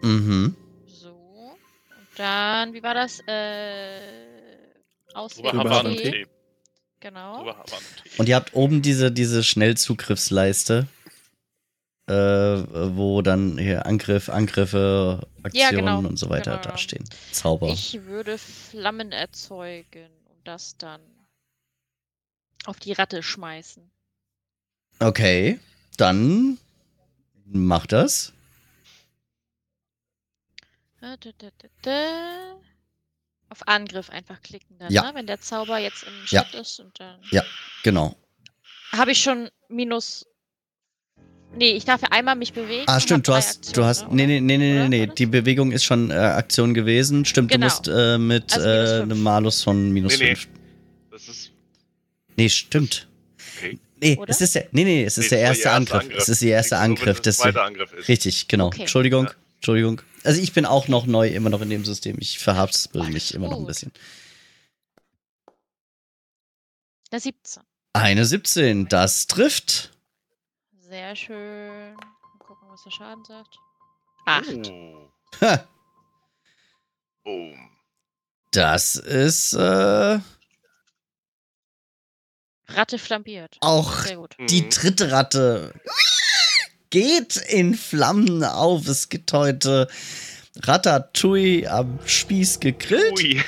Mhm. 0.02 0.54
So. 0.86 1.08
Und 1.08 2.18
dann, 2.18 2.72
wie 2.72 2.82
war 2.84 2.94
das? 2.94 3.18
Äh. 3.26 3.98
Auswählen. 5.12 6.26
Genau. 7.00 7.52
Und 8.18 8.28
ihr 8.28 8.36
habt 8.36 8.54
oben 8.54 8.80
diese, 8.80 9.10
diese 9.10 9.42
Schnellzugriffsleiste, 9.42 10.86
äh, 12.08 12.12
wo 12.96 13.20
dann 13.22 13.58
hier 13.58 13.84
Angriff, 13.86 14.28
Angriffe, 14.28 15.26
Aktionen 15.42 15.76
genau. 15.76 15.98
und 15.98 16.16
so 16.18 16.28
weiter 16.30 16.52
Genau, 16.58 16.70
dastehen. 16.72 17.04
Zauber. 17.32 17.68
Ich 17.68 18.04
würde 18.04 18.38
Flammen 18.38 19.12
erzeugen 19.12 20.10
und 20.30 20.46
das 20.46 20.76
dann 20.78 21.00
auf 22.66 22.78
die 22.78 22.92
Ratte 22.92 23.22
schmeißen. 23.22 23.90
Okay, 25.00 25.58
dann 25.96 26.58
mach 27.44 27.86
das. 27.86 28.32
Äh. 31.84 32.54
Auf 33.48 33.68
Angriff 33.68 34.10
einfach 34.10 34.42
klicken 34.42 34.76
dann, 34.78 34.92
Ja. 34.92 35.02
ne? 35.04 35.14
wenn 35.14 35.26
der 35.26 35.40
Zauber 35.40 35.78
jetzt 35.78 36.02
im 36.02 36.14
Ja. 36.30 36.42
Chat 36.42 36.54
ist 36.54 36.80
und 36.80 36.98
dann 36.98 37.20
Genau. 37.84 38.16
habe 38.92 39.12
ich 39.12 39.22
schon 39.22 39.50
minus. 39.68 40.26
Nee, 41.56 41.70
ich 41.72 41.84
darf 41.84 42.02
ja 42.02 42.08
einmal 42.10 42.36
mich 42.36 42.52
bewegen. 42.52 42.84
Ah, 42.86 43.00
stimmt, 43.00 43.26
du 43.28 43.34
hast, 43.34 43.76
du 43.76 43.82
Aktionen, 43.84 43.88
hast, 43.88 44.12
ne, 44.12 44.26
nee, 44.26 44.40
nee, 44.40 44.58
nee, 44.58 44.72
nee, 44.82 44.88
nee, 44.88 45.06
das? 45.06 45.14
die 45.14 45.26
Bewegung 45.26 45.72
ist 45.72 45.84
schon 45.84 46.10
äh, 46.10 46.14
Aktion 46.14 46.74
gewesen. 46.74 47.24
Stimmt, 47.24 47.50
Genau. 47.50 47.66
du 47.68 47.72
musst 47.74 47.88
äh, 47.88 48.18
mit 48.18 48.52
Also 48.52 48.68
äh, 48.68 49.02
einem 49.02 49.22
Malus 49.22 49.62
von 49.62 49.90
minus 49.90 50.18
Nee, 50.18 50.24
nee. 50.30 50.34
5. 50.36 50.48
Das 51.10 51.28
ist. 51.28 51.50
Nee, 52.36 52.48
stimmt. 52.50 53.08
Okay. 53.56 53.78
Nee, 54.02 54.16
Oder? 54.18 54.30
es 54.30 54.40
ist 54.42 54.54
der, 54.54 54.68
nee, 54.72 54.84
nee, 54.84 55.04
es 55.04 55.16
ist 55.16 55.24
Nee, 55.30 55.36
der 55.38 55.40
erste 55.40 55.64
ihr 55.68 55.72
Angriff. 55.72 56.02
erster 56.04 56.18
Es 56.18 56.28
ist 56.28 56.42
der 56.42 56.50
erste 56.50 56.74
Nur 56.74 56.82
wenn 56.84 56.90
Angriff. 56.90 57.16
es 57.16 57.22
Das 57.22 57.36
der 57.38 57.44
zweite 57.44 57.62
Angriff 57.62 57.92
ist. 57.94 58.08
Richtig, 58.08 58.48
genau. 58.48 58.66
Okay. 58.66 58.80
Entschuldigung, 58.82 59.24
Ja. 59.26 59.34
Entschuldigung. 59.56 60.02
Also 60.24 60.40
ich 60.42 60.52
bin 60.52 60.66
auch 60.66 60.88
noch 60.88 61.06
neu, 61.06 61.28
immer 61.28 61.48
noch 61.50 61.62
in 61.62 61.70
dem 61.70 61.84
System. 61.86 62.16
Ich 62.20 62.38
verhabspel 62.38 63.00
Alles 63.00 63.14
mich 63.14 63.34
immer 63.34 63.48
noch 63.48 63.58
ein 63.58 63.66
bisschen. 63.66 63.92
Der 67.12 67.20
17. 67.20 67.62
Eine 67.94 68.24
17, 68.26 68.88
das 68.88 69.26
trifft. 69.26 69.92
Sehr 70.88 71.16
schön. 71.16 71.94
Mal 71.94 72.38
gucken, 72.38 72.68
was 72.68 72.82
der 72.84 72.90
Schaden 72.90 73.24
sagt. 73.24 73.56
Acht. 74.26 74.72
Ha, 75.40 75.66
boom. 77.24 77.70
das 78.52 78.96
ist 78.96 79.52
äh, 79.54 80.18
Ratte 82.68 82.98
flambiert. 82.98 83.56
auch 83.60 83.92
Sehr 84.00 84.16
gut. 84.16 84.36
die 84.50 84.62
Mhm. 84.62 84.70
dritte 84.70 85.10
Ratte. 85.12 85.74
Geht 86.90 87.36
in 87.36 87.74
Flammen 87.74 88.42
auf. 88.44 88.86
Es 88.88 89.08
gibt 89.08 89.32
heute 89.32 89.88
Ratatouille 90.62 91.70
am 91.70 91.98
Spieß 92.06 92.60
gegrillt 92.60 93.18
Ui. 93.18 93.42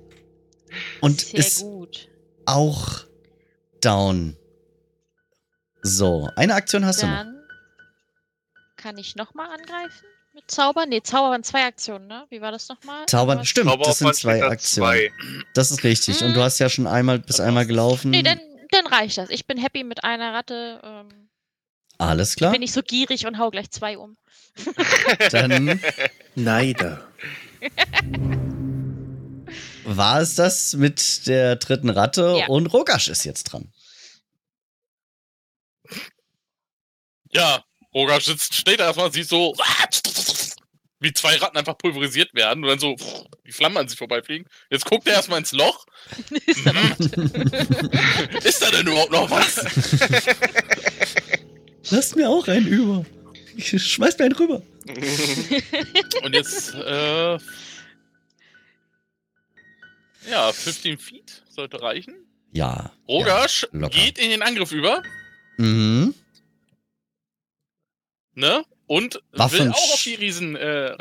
und 1.00 1.20
Sehr 1.20 1.40
ist 1.40 1.60
gut. 1.60 2.08
auch 2.46 3.04
down. 3.80 4.36
So, 5.88 6.28
eine 6.34 6.54
Aktion 6.54 6.84
hast 6.84 7.02
du 7.02 7.06
noch. 7.06 7.14
Dann 7.16 7.36
kann 8.76 8.98
ich 8.98 9.14
nochmal 9.14 9.48
angreifen 9.56 10.04
mit 10.34 10.50
Zauber? 10.50 10.84
Nee, 10.84 11.00
Zauber 11.02 11.30
waren 11.30 11.44
zwei 11.44 11.64
Aktionen, 11.64 12.08
ne? 12.08 12.24
Wie 12.28 12.40
war 12.40 12.50
das 12.50 12.68
nochmal? 12.68 13.06
Zaubern, 13.06 13.44
stimmt, 13.46 13.70
das 13.86 13.98
sind 13.98 14.14
zwei 14.16 14.42
Aktionen. 14.42 14.88
zwei. 14.88 15.12
Das 15.54 15.70
ist 15.70 15.84
richtig. 15.84 16.22
Und 16.22 16.34
du 16.34 16.40
Mhm. 16.40 16.44
hast 16.44 16.58
ja 16.58 16.68
schon 16.68 16.88
einmal 16.88 17.20
bis 17.20 17.36
Dann 17.36 17.46
einmal 17.46 17.66
gelaufen. 17.66 18.10
Nee, 18.10 18.22
dann, 18.24 18.40
dann 18.72 18.86
reicht 18.88 19.16
das. 19.18 19.30
Ich 19.30 19.46
bin 19.46 19.58
happy 19.58 19.84
mit 19.84 20.02
einer 20.02 20.34
Ratte. 20.34 20.80
Ähm, 20.82 21.28
Alles 21.98 22.34
klar. 22.34 22.50
Bin 22.52 22.62
ich 22.62 22.72
so 22.72 22.82
gierig 22.82 23.26
und 23.26 23.38
hau 23.38 23.50
gleich 23.52 23.70
zwei 23.70 23.96
um. 23.96 24.16
Dann 25.30 25.80
Neider. 26.34 27.06
war 29.84 30.20
es 30.20 30.34
das 30.34 30.72
mit 30.74 31.26
der 31.28 31.56
dritten 31.56 31.90
Ratte 31.90 32.38
Ja. 32.40 32.46
und 32.48 32.66
Rogasch 32.66 33.08
ist 33.08 33.24
jetzt 33.24 33.44
dran. 33.44 33.70
Ja, 37.36 37.62
Roger 37.94 38.20
sitzt, 38.20 38.54
steht 38.54 38.80
da 38.80 38.86
erstmal, 38.86 39.12
sieht 39.12 39.28
so, 39.28 39.54
wie 41.00 41.12
zwei 41.12 41.36
Ratten 41.36 41.56
einfach 41.58 41.76
pulverisiert 41.78 42.32
werden 42.34 42.64
und 42.64 42.70
dann 42.70 42.78
so 42.78 42.96
die 43.46 43.52
Flammen 43.52 43.76
an 43.76 43.88
sich 43.88 43.98
vorbeifliegen. 43.98 44.46
Jetzt 44.70 44.86
guckt 44.86 45.06
er 45.06 45.14
erstmal 45.14 45.38
ins 45.38 45.52
Loch. 45.52 45.86
Ist 46.46 46.66
aber- 46.66 46.80
Mhm. 46.80 48.38
Ist 48.44 48.62
da 48.62 48.70
denn 48.70 48.86
überhaupt 48.86 49.12
noch 49.12 49.30
was? 49.30 49.56
Lass 51.90 52.14
mir 52.14 52.28
auch 52.28 52.48
einen 52.48 52.66
über. 52.66 53.04
Ich 53.56 53.68
schmeiß 53.82 54.18
mir 54.18 54.26
einen 54.26 54.34
rüber. 54.34 54.62
Und 56.22 56.34
jetzt, 56.34 56.74
äh, 56.74 57.38
ja, 60.30 60.52
15 60.52 60.98
Feet 60.98 61.42
sollte 61.48 61.80
reichen. 61.80 62.14
Ja. 62.52 62.92
Rogasch 63.08 63.66
Ja, 63.72 63.88
geht 63.88 64.18
in 64.18 64.30
den 64.30 64.42
Angriff 64.42 64.72
über, 64.72 65.02
Mhm. 65.58 66.14
Ne? 68.36 68.64
Und 68.86 69.20
Waffen- 69.32 69.58
will 69.66 69.70
auch 69.72 69.94
auf 69.94 70.02
die 70.04 70.14
Riesen 70.14 70.54
äh. 70.54 70.96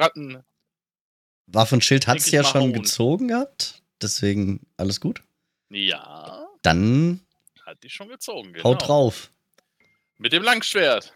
Waffenschild 1.48 2.08
Denk 2.08 2.25
ich 2.25 2.32
ja 2.32 2.44
schon 2.44 2.74
gezogen 2.74 3.27
gehabt. 3.27 3.84
Deswegen 4.01 4.65
alles 4.77 5.00
gut. 5.00 5.22
Ja, 5.70 6.48
Dann 6.63 7.22
hat 7.65 7.84
die 7.84 7.89
schon 7.89 8.08
gezogen, 8.10 8.54
genau. 8.54 8.63
haut 8.65 8.88
drauf. 8.88 9.32
Mit 10.18 10.34
dem 10.34 10.44
Langschwert. 10.44 11.13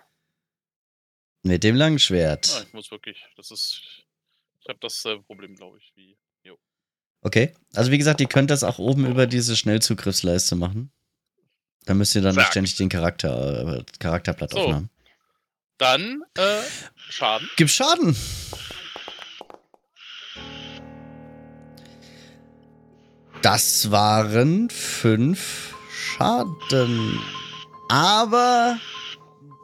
Mit 1.43 1.63
dem 1.63 1.75
Ja, 1.75 1.85
Langschwert. 1.85 2.65
ich 2.67 2.73
muss 2.73 2.91
wirklich, 2.91 3.23
das 3.37 3.49
ist, 3.51 3.81
ich 4.61 4.67
habe 4.67 4.79
das 4.81 5.03
äh, 5.05 5.17
Problem, 5.19 5.55
glaube 5.55 5.77
ich, 5.79 5.91
wie. 5.95 6.17
Jo. 6.43 6.57
Okay. 7.21 7.53
Also 7.73 7.91
wie 7.91 7.97
gesagt, 7.97 8.19
ihr 8.21 8.27
könnt 8.27 8.49
das 8.51 8.63
auch 8.63 8.77
oben 8.77 9.05
über 9.09 9.25
diese 9.25 9.55
Schnellzugriffsleiste 9.55 10.55
machen. 10.55 10.91
Da 11.85 11.93
müsst 11.93 12.13
ihr 12.15 12.21
dann 12.21 12.35
Zack. 12.35 12.47
ständig 12.51 12.75
den 12.75 12.89
Charakter, 12.89 13.79
äh, 13.79 13.83
Charakterblatt 13.99 14.51
So. 14.51 14.73
haben. 14.73 14.89
Dann, 15.79 16.21
äh, 16.35 16.61
Schaden. 17.09 17.49
Gib 17.55 17.69
Schaden. 17.69 18.15
Das 23.41 23.89
waren 23.89 24.69
fünf 24.69 25.73
Schaden. 25.89 27.21
Aber 27.87 28.77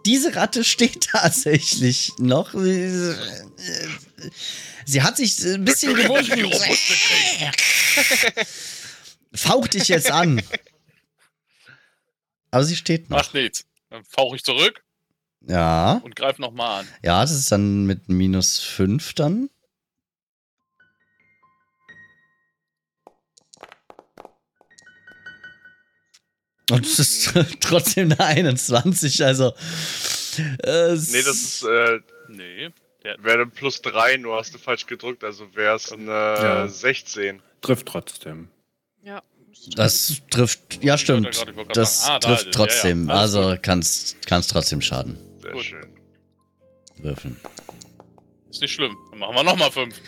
diese 0.05 0.33
Ratte 0.37 0.63
steht 0.63 1.03
tatsächlich 1.11 2.13
noch. 2.17 2.53
Sie, 2.53 3.13
sie 4.85 5.03
hat 5.03 5.17
sich 5.17 5.37
ein 5.43 5.65
bisschen 5.65 5.95
gewunden. 5.95 6.49
Faucht 9.35 9.73
dich 9.73 9.89
jetzt 9.89 10.09
an. 10.09 10.41
Aber 12.51 12.63
sie 12.63 12.77
steht 12.77 13.09
noch. 13.09 13.17
Macht 13.17 13.33
nichts. 13.33 13.65
Dann 13.89 14.05
fauche 14.05 14.37
ich 14.37 14.45
zurück 14.45 14.84
ja. 15.47 16.01
Und 16.03 16.15
greif 16.15 16.39
nochmal 16.39 16.81
an. 16.81 16.87
Ja, 17.03 17.21
das 17.21 17.31
ist 17.31 17.51
dann 17.51 17.85
mit 17.85 18.09
minus 18.09 18.59
5 18.59 19.13
dann. 19.13 19.49
Und 26.71 26.85
es 26.85 26.99
ist 26.99 27.33
trotzdem 27.59 28.11
eine 28.11 28.19
21, 28.19 29.23
also. 29.23 29.53
Äh, 30.63 30.95
nee, 30.95 31.21
das 31.21 31.27
ist. 31.27 31.63
Äh, 31.63 31.99
nee. 32.29 32.69
Wäre 33.19 33.37
dann 33.37 33.51
plus 33.51 33.83
3, 33.83 34.17
nur 34.17 34.37
hast 34.37 34.55
du 34.55 34.57
falsch 34.57 34.87
gedrückt, 34.87 35.23
also 35.23 35.55
wäre 35.55 35.75
es 35.75 35.91
eine 35.91 36.09
ja. 36.11 36.67
16. 36.67 37.39
Trifft 37.61 37.85
trotzdem. 37.87 38.47
Ja. 39.03 39.21
Das 39.75 40.21
trifft. 40.31 40.83
Ja, 40.83 40.97
stimmt. 40.97 41.45
Das 41.73 42.09
trifft 42.19 42.51
trotzdem. 42.51 43.11
Also 43.11 43.57
kann's, 43.61 44.15
kann's 44.25 44.47
trotzdem 44.47 44.81
schaden. 44.81 45.19
Sehr 45.45 45.53
Gut. 45.53 45.63
schön. 45.63 45.85
würfeln. 46.97 47.37
Ist 48.49 48.61
nicht 48.61 48.71
schlimm. 48.73 48.97
Dann 49.11 49.19
machen 49.19 49.35
wir 49.35 49.43
nochmal 49.43 49.71
fünf. 49.71 50.01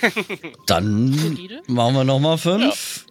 Dann 0.68 1.10
machen 1.66 1.94
wir 1.94 2.04
nochmal 2.04 2.38
fünf. 2.38 3.06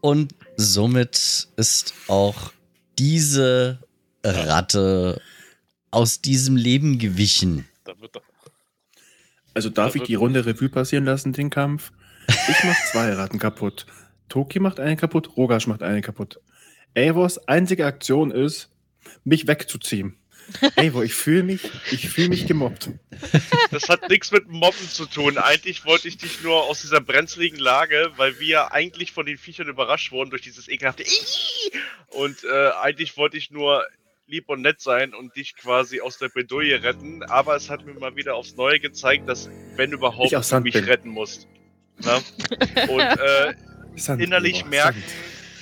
Und 0.00 0.34
somit 0.56 1.48
ist 1.56 1.94
auch 2.08 2.52
diese 2.98 3.78
Ratte 4.24 5.20
aus 5.92 6.20
diesem 6.20 6.56
Leben 6.56 6.98
gewichen. 6.98 7.68
Also 9.54 9.70
darf 9.70 9.94
ich 9.94 10.02
die 10.02 10.14
Runde 10.16 10.46
Revue 10.46 10.68
passieren 10.68 11.04
lassen, 11.04 11.32
den 11.32 11.50
Kampf? 11.50 11.92
Ich 12.26 12.64
mach 12.64 12.84
zwei 12.90 13.12
Ratten 13.12 13.38
kaputt. 13.38 13.86
Toki 14.28 14.58
macht 14.58 14.80
eine 14.80 14.96
kaputt, 14.96 15.36
Rogasch 15.36 15.68
macht 15.68 15.82
eine 15.82 16.00
kaputt. 16.00 16.40
Eivors 16.96 17.46
einzige 17.46 17.86
Aktion 17.86 18.32
ist, 18.32 18.70
mich 19.22 19.46
wegzuziehen. 19.46 20.16
Eivor, 20.76 21.04
ich 21.04 21.14
fühle 21.14 21.42
mich, 21.42 21.60
ich 21.90 22.08
fühle 22.08 22.30
mich 22.30 22.46
gemobbt. 22.46 22.90
Das 23.70 23.88
hat 23.88 24.08
nichts 24.08 24.32
mit 24.32 24.48
Mobben 24.48 24.88
zu 24.88 25.06
tun. 25.06 25.38
Eigentlich 25.38 25.84
wollte 25.84 26.08
ich 26.08 26.18
dich 26.18 26.42
nur 26.42 26.64
aus 26.64 26.80
dieser 26.80 27.00
brenzligen 27.00 27.58
Lage, 27.58 28.10
weil 28.16 28.40
wir 28.40 28.72
eigentlich 28.72 29.12
von 29.12 29.26
den 29.26 29.38
Viechern 29.38 29.68
überrascht 29.68 30.12
wurden 30.12 30.30
durch 30.30 30.42
dieses 30.42 30.68
ekelhafte! 30.68 31.04
Und 32.08 32.44
äh, 32.44 32.70
eigentlich 32.80 33.16
wollte 33.16 33.36
ich 33.36 33.50
nur 33.50 33.84
lieb 34.26 34.48
und 34.48 34.62
nett 34.62 34.80
sein 34.80 35.14
und 35.14 35.36
dich 35.36 35.56
quasi 35.56 36.00
aus 36.00 36.18
der 36.18 36.28
Bredouille 36.28 36.82
retten. 36.82 37.22
Aber 37.24 37.56
es 37.56 37.68
hat 37.68 37.84
mir 37.84 37.94
mal 37.94 38.16
wieder 38.16 38.34
aufs 38.34 38.56
Neue 38.56 38.80
gezeigt, 38.80 39.28
dass, 39.28 39.50
wenn 39.76 39.92
überhaupt, 39.92 40.32
du 40.32 40.60
mich 40.60 40.74
bin. 40.74 40.84
retten 40.84 41.10
musst. 41.10 41.46
Na? 41.98 42.16
Und 42.88 43.00
äh, 43.00 43.54
innerlich 44.22 44.64
merken, 44.64 45.02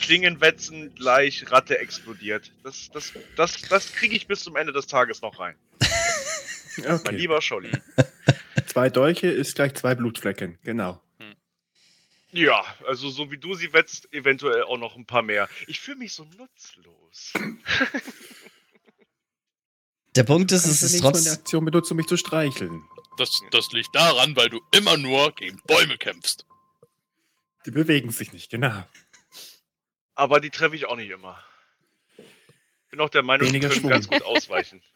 Klingenwetzen 0.01 0.95
gleich 0.95 1.51
Ratte 1.51 1.79
explodiert. 1.79 2.53
Das, 2.65 2.91
das, 2.93 3.13
das, 3.37 3.61
das 3.63 3.93
kriege 3.93 4.15
ich 4.17 4.27
bis 4.27 4.41
zum 4.41 4.57
Ende 4.57 4.73
des 4.73 4.87
Tages 4.87 5.23
noch 5.23 5.39
rein. 5.39 5.57
Sand. 6.77 6.87
Mein 6.87 6.95
Okay. 7.01 7.17
lieber 7.17 7.43
Scholli. 7.43 7.73
Zwei 8.67 8.89
Dolche 8.91 9.29
ist 9.29 9.57
gleich 9.57 9.75
zwei 9.75 9.95
Blutflecken, 9.95 10.59
genau. 10.63 11.03
Ja, 12.31 12.63
also 12.87 13.09
so 13.09 13.31
wie 13.31 13.39
du 13.39 13.55
sie 13.55 13.73
wetzt, 13.73 14.13
eventuell 14.13 14.63
auch 14.65 14.77
noch 14.77 14.95
ein 14.97 15.07
paar 15.07 15.23
mehr. 15.23 15.49
Ich 15.67 15.81
fühle 15.81 15.97
mich 15.97 16.13
so 16.13 16.25
nutzlos. 16.37 17.33
Der 20.15 20.25
Punkt 20.25 20.53
ist, 20.53 20.67
es 20.67 20.81
du 20.81 20.87
ist 20.87 21.01
trotzdem. 21.01 21.33
Aktion 21.33 21.65
benutzt, 21.65 21.91
um 21.91 21.97
mich 21.97 22.07
zu 22.07 22.17
streicheln. 22.17 22.83
Das, 23.17 23.41
das 23.51 23.71
liegt 23.73 23.95
daran, 23.95 24.37
weil 24.37 24.49
du 24.51 24.61
immer 24.73 24.97
nur 24.97 25.35
gegen 25.35 25.61
Bäume 25.67 25.97
kämpfst. 25.97 26.45
Die 27.67 27.71
bewegen 27.71 28.11
sich 28.11 28.33
nicht, 28.33 28.51
genau. 28.51 28.85
Aber 30.19 30.41
die 30.41 30.51
treffe 30.51 30.75
ich 30.75 30.87
auch 30.87 30.97
nicht 30.97 31.11
immer. 31.11 31.39
Bin 32.91 32.99
auch 33.01 33.09
der 33.09 33.23
Meinung, 33.23 33.47
die 33.47 33.53
Weniger 33.53 33.69
können 33.69 33.81
Schwung. 33.81 33.91
ganz 33.91 34.09
gut 34.09 34.23
ausweichen. 34.25 34.83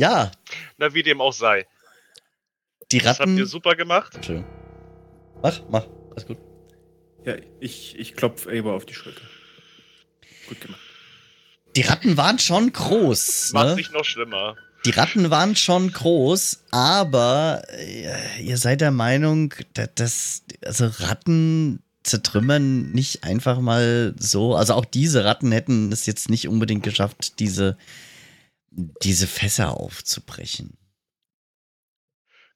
Ja, 0.00 0.30
Na, 0.76 0.94
wie 0.94 1.02
dem 1.02 1.20
auch 1.20 1.32
sei. 1.32 1.66
die 2.92 2.98
Das 2.98 3.08
habt 3.18 3.20
Ratten. 3.22 3.36
ihr 3.38 3.46
super 3.46 3.74
gemacht. 3.74 4.14
Entschuldigung. 4.14 4.48
Mach, 5.42 5.60
mach. 5.70 5.86
Alles 6.12 6.24
gut. 6.26 6.38
Ja, 7.24 7.34
ich, 7.58 7.98
ich 7.98 8.14
klopfe 8.14 8.48
Eivor 8.50 8.74
auf 8.74 8.86
die 8.86 8.94
Schulter. 8.94 9.22
Gut 10.48 10.60
gemacht. 10.60 10.80
Die 11.74 11.80
Ratten 11.82 12.16
waren 12.16 12.38
schon 12.38 12.72
groß. 12.72 13.50
Macht 13.54 13.66
Ne? 13.66 13.74
sich 13.74 13.90
noch 13.90 14.04
schlimmer. 14.04 14.56
Die 14.86 14.90
Ratten 14.90 15.30
waren 15.30 15.56
schon 15.56 15.90
groß, 15.92 16.62
aber 16.70 17.62
äh, 17.70 18.40
ihr 18.40 18.56
seid 18.56 18.80
der 18.80 18.92
Meinung, 18.92 19.52
dass 19.74 19.90
das, 19.96 20.42
also 20.64 20.86
Ratten 21.04 21.82
zertrümmern 22.02 22.90
nicht 22.92 23.24
einfach 23.24 23.60
mal 23.60 24.14
so. 24.18 24.54
Also 24.54 24.74
auch 24.74 24.84
diese 24.84 25.24
Ratten 25.24 25.52
hätten 25.52 25.92
es 25.92 26.06
jetzt 26.06 26.30
nicht 26.30 26.48
unbedingt 26.48 26.82
geschafft, 26.82 27.38
diese, 27.38 27.76
diese 28.70 29.26
Fässer 29.26 29.78
aufzubrechen. 29.78 30.76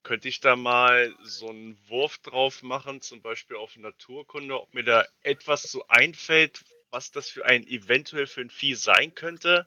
Könnte 0.02 0.28
ich 0.28 0.40
da 0.40 0.56
mal 0.56 1.14
so 1.22 1.48
einen 1.48 1.78
Wurf 1.88 2.18
drauf 2.18 2.62
machen, 2.62 3.00
zum 3.00 3.22
Beispiel 3.22 3.56
auf 3.56 3.76
Naturkunde, 3.76 4.60
ob 4.60 4.74
mir 4.74 4.82
da 4.82 5.06
etwas 5.22 5.62
so 5.62 5.86
einfällt, 5.86 6.64
was 6.90 7.10
das 7.12 7.28
für 7.28 7.44
ein 7.44 7.66
eventuell 7.66 8.26
für 8.26 8.40
ein 8.40 8.50
Vieh 8.50 8.74
sein 8.74 9.14
könnte? 9.14 9.66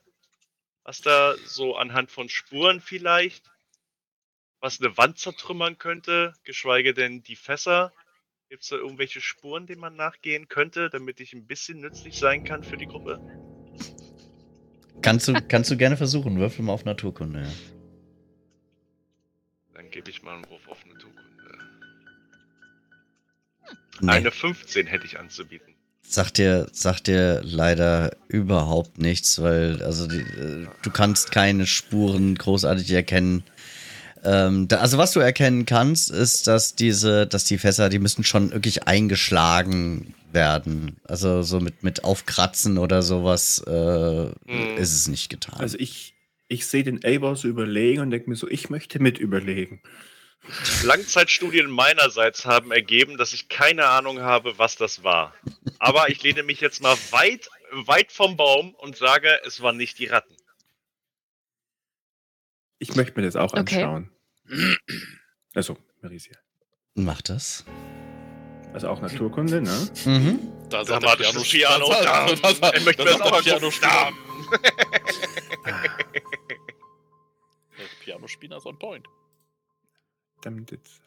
Was 0.83 1.01
da 1.01 1.35
so 1.45 1.75
anhand 1.77 2.11
von 2.11 2.29
Spuren 2.29 2.79
vielleicht, 2.79 3.49
was 4.59 4.79
eine 4.79 4.95
Wand 4.97 5.17
zertrümmern 5.17 5.77
könnte, 5.77 6.33
geschweige 6.43 6.93
denn 6.93 7.23
die 7.23 7.35
Fässer? 7.35 7.91
Gibt 8.55 8.63
es 8.63 8.69
da 8.69 8.77
irgendwelche 8.77 9.19
Spuren, 9.19 9.67
denen 9.67 9.81
man 9.81 9.97
nachgehen 9.97 10.47
könnte, 10.47 10.89
damit 10.89 11.19
ich 11.19 11.33
ein 11.33 11.45
bisschen 11.45 11.81
nützlich 11.81 12.17
sein 12.17 12.45
kann 12.45 12.63
für 12.63 12.77
die 12.77 12.85
Gruppe? 12.85 13.19
Kannst 15.01 15.27
du, 15.27 15.33
kannst 15.49 15.71
du 15.71 15.75
gerne 15.75 15.97
versuchen, 15.97 16.39
würfel 16.39 16.63
mal 16.63 16.71
auf 16.71 16.85
Naturkunde. 16.85 17.41
Ja. 17.41 17.51
Dann 19.73 19.91
gebe 19.91 20.09
ich 20.09 20.23
mal 20.23 20.35
einen 20.35 20.49
Wurf 20.49 20.69
auf 20.69 20.85
Naturkunde. 20.85 21.21
Nee, 23.99 24.11
Eine 24.13 24.31
15 24.31 24.87
hätte 24.87 25.05
ich 25.05 25.19
anzubieten. 25.19 25.75
sagt 26.07 26.37
dir, 26.37 26.69
sagt 26.71 27.07
dir 27.07 27.41
leider 27.43 28.15
überhaupt 28.29 28.99
nichts, 28.99 29.41
weil 29.41 29.83
also 29.83 30.07
die, 30.07 30.21
äh, 30.21 30.67
du 30.81 30.91
kannst 30.91 31.33
keine 31.33 31.67
Spuren 31.67 32.35
großartig 32.35 32.89
erkennen. 32.91 33.43
Ähm, 34.25 34.67
da, 34.67 34.77
also 34.77 34.97
was 34.97 35.11
du 35.11 35.19
erkennen 35.19 35.65
kannst, 35.65 36.09
ist, 36.09 36.47
dass 36.47 36.75
diese, 36.75 37.27
dass 37.27 37.45
die 37.45 37.57
Fässer, 37.57 37.89
die 37.89 37.99
müssen 37.99 38.23
schon 38.23 38.51
wirklich 38.51 38.88
eingeschlagen 38.88 40.13
werden. 40.31 40.97
Also 41.07 41.43
so 41.43 41.59
mit, 41.59 41.83
mit 41.83 42.03
Aufkratzen 42.03 42.77
oder 42.77 43.01
sowas 43.03 43.59
äh, 43.67 43.71
Hm. 43.71 44.31
ist 44.77 44.95
es 44.95 45.07
nicht 45.07 45.29
getan. 45.29 45.59
Also 45.59 45.77
ich, 45.79 46.13
ich 46.47 46.65
sehe 46.65 46.83
den 46.83 47.03
Eivor 47.03 47.35
so 47.35 47.47
überlegen 47.47 48.01
und 48.01 48.09
denke 48.11 48.29
mir 48.29 48.35
so, 48.35 48.47
ich 48.49 48.69
möchte 48.69 48.99
mit 48.99 49.17
überlegen. 49.17 49.81
Langzeitstudien 50.83 51.69
meinerseits 51.69 52.45
haben 52.45 52.71
ergeben, 52.71 53.17
dass 53.17 53.33
ich 53.33 53.47
keine 53.47 53.88
Ahnung 53.88 54.21
habe, 54.21 54.57
was 54.57 54.75
das 54.75 55.03
war. 55.03 55.33
Aber 55.79 56.09
ich 56.09 56.21
lehne 56.23 56.43
mich 56.43 56.61
jetzt 56.61 56.81
mal 56.81 56.97
weit, 57.11 57.49
weit 57.71 58.11
vom 58.11 58.38
Baum 58.38 58.73
und 58.75 58.95
sage, 58.97 59.29
es 59.45 59.61
waren 59.61 59.77
nicht 59.77 59.99
die 59.99 60.07
Ratten. 60.07 60.35
Ich 62.79 62.95
möchte 62.95 63.19
mir 63.19 63.25
das 63.25 63.35
auch 63.35 63.53
Okay. 63.53 63.83
anschauen. 63.83 64.09
Also, 65.53 65.77
Marisia. 66.01 66.36
Mach 66.95 67.21
das. 67.21 67.63
Also 68.73 68.89
auch 68.89 68.99
Naturkunde, 69.01 69.62
ne? 69.62 69.89
Mhm. 70.05 70.39
Da 70.69 70.84
Da 70.84 71.01
war 71.01 71.15
das 71.15 71.43
Piano. 71.49 71.88
da- 71.88 72.25
Dam. 72.27 72.41
da- 72.62 72.73
Ich 72.73 72.84
möchte 72.86 73.03
da 73.05 73.12
mir 73.12 73.17
das 73.17 73.19
sagt 73.19 73.34
auch 73.34 73.41
der 73.41 73.55
angucken. 73.55 73.79
Pianospieler. 73.79 73.91
Dam. 74.03 74.17
Der 77.77 77.86
Pianospieler 78.03 78.58
ist 78.58 78.65
on 78.65 78.77
point. 78.79 79.08
Damit 80.41 80.71
jetzt. 80.71 81.01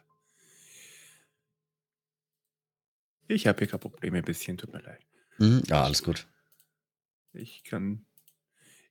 Ich 3.27 3.47
habe 3.47 3.59
hier 3.59 3.67
gerade 3.67 3.83
Probleme 3.83 4.19
ein 4.19 4.25
bisschen, 4.25 4.57
tut 4.57 4.73
mir 4.73 4.81
leid. 4.83 5.05
Mhm. 5.39 5.63
Ja, 5.67 5.85
alles 5.85 6.03
gut. 6.03 6.27
Ich 7.35 7.63
kann. 7.65 8.07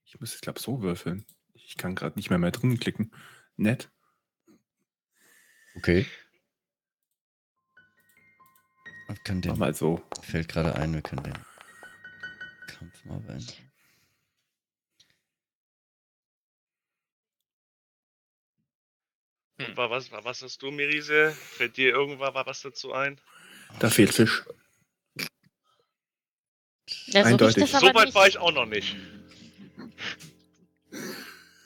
Ich 0.06 0.20
muss 0.20 0.36
es, 0.36 0.42
glaube 0.42 0.60
so 0.60 0.82
würfeln. 0.84 1.26
Ich 1.54 1.76
kann 1.78 1.96
gerade 1.96 2.16
nicht 2.18 2.30
mehr 2.30 2.40
mehr 2.40 2.52
drin 2.52 2.80
klicken. 2.80 3.12
Nett. 3.58 3.90
Okay. 5.78 6.06
Wir 9.08 9.16
können 9.24 9.42
Mach 9.46 9.54
den, 9.54 9.60
mal 9.60 9.74
so. 9.74 10.02
fällt 10.22 10.50
gerade 10.50 10.76
ein, 10.76 10.94
wir 10.94 11.02
können 11.02 11.24
den 11.24 11.38
Kampf 12.68 13.06
mal 13.06 13.20
beenden. 13.20 13.54
Hm. 19.60 19.78
War 19.78 19.90
was, 19.90 20.12
war 20.12 20.24
was 20.24 20.42
hast 20.42 20.62
du, 20.62 20.72
Mirise? 20.72 21.32
Fällt 21.32 21.78
dir 21.78 21.90
irgendwann 21.92 22.34
war 22.34 22.46
was 22.46 22.62
dazu 22.62 22.94
ein? 22.94 23.20
Da 23.80 23.90
fehlt 23.90 24.14
Fisch. 24.14 24.44
Ja, 27.08 27.24
so 27.24 27.30
Eindeutig. 27.30 27.70
So 27.72 27.94
weit 27.94 28.14
war 28.16 28.28
ich 28.28 28.38
auch 28.38 28.52
noch 28.52 28.66
nicht. 28.66 28.96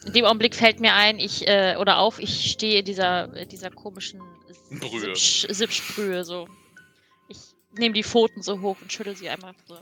In 0.05 0.13
dem 0.13 0.25
Augenblick 0.25 0.55
fällt 0.55 0.79
mir 0.79 0.93
ein, 0.93 1.19
ich, 1.19 1.47
äh, 1.47 1.75
oder 1.79 1.97
auf, 1.99 2.19
ich 2.19 2.51
stehe 2.51 2.79
in 2.79 2.85
dieser, 2.85 3.35
in 3.35 3.47
dieser 3.49 3.69
komischen 3.69 4.19
Brühe. 4.71 5.15
Sipschbrühe 5.15 6.23
so. 6.25 6.47
Ich 7.29 7.37
nehme 7.77 7.93
die 7.93 8.03
Pfoten 8.03 8.41
so 8.41 8.61
hoch 8.61 8.77
und 8.81 8.91
schüttel 8.91 9.15
sie 9.15 9.29
einmal 9.29 9.53
so. 9.67 9.77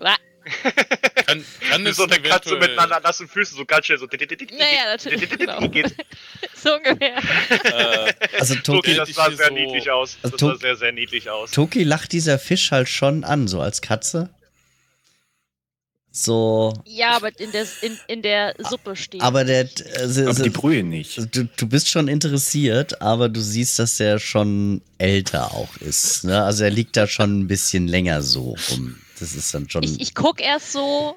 Uah. 0.00 0.16
Kann, 1.26 1.42
kann 1.70 1.90
so 1.94 2.02
eine 2.04 2.20
Katze 2.20 2.50
eventuell- 2.50 2.58
mit 2.58 2.78
einer 2.78 3.00
nassen 3.00 3.26
Füßen, 3.26 3.56
so 3.56 3.64
ganz 3.64 3.86
schnell 3.86 3.96
so. 3.96 4.06
Naja, 4.06 4.84
natürlich, 4.88 5.30
genau. 5.30 5.58
So 6.54 6.74
ungefähr. 6.76 7.16
Äh, 7.18 8.12
Also 8.38 8.54
Toki, 8.56 8.94
das 8.94 9.08
sah 9.14 9.30
sehr 9.30 9.48
so- 9.48 9.54
niedlich 9.54 9.90
aus. 9.90 10.18
Also 10.22 10.36
Das 10.36 10.40
sah 10.40 10.56
sehr, 10.58 10.76
sehr 10.76 10.92
niedlich 10.92 11.30
aus. 11.30 11.50
Toki 11.50 11.82
lacht 11.82 12.12
dieser 12.12 12.38
Fisch 12.38 12.70
halt 12.72 12.90
schon 12.90 13.24
an, 13.24 13.48
so 13.48 13.60
als 13.62 13.80
Katze. 13.80 14.28
So. 16.16 16.72
Ja, 16.86 17.16
aber 17.16 17.36
in 17.40 17.50
der, 17.50 17.66
in, 17.82 17.98
in 18.06 18.22
der 18.22 18.54
Suppe 18.70 18.94
steht. 18.94 19.20
Aber 19.20 19.42
der. 19.44 19.68
Also, 19.98 20.22
Aber 20.28 20.42
die 20.44 20.50
Brühe 20.50 20.84
nicht. 20.84 21.18
du, 21.34 21.44
du 21.44 21.66
bist 21.66 21.88
schon 21.88 22.06
interessiert, 22.06 23.02
aber 23.02 23.28
du 23.28 23.40
siehst, 23.40 23.80
dass 23.80 23.96
der 23.96 24.20
schon 24.20 24.80
älter 24.98 25.52
auch 25.52 25.76
ist. 25.78 26.22
Ne? 26.22 26.40
Also 26.44 26.62
er 26.62 26.70
liegt 26.70 26.96
da 26.96 27.08
schon 27.08 27.40
ein 27.40 27.46
bisschen 27.48 27.88
länger 27.88 28.22
so 28.22 28.54
rum. 28.70 28.96
Das 29.18 29.34
ist 29.34 29.52
dann 29.54 29.68
schon. 29.68 29.82
ich, 29.82 30.00
ich 30.00 30.14
guck 30.14 30.40
erst 30.40 30.70
so, 30.72 31.16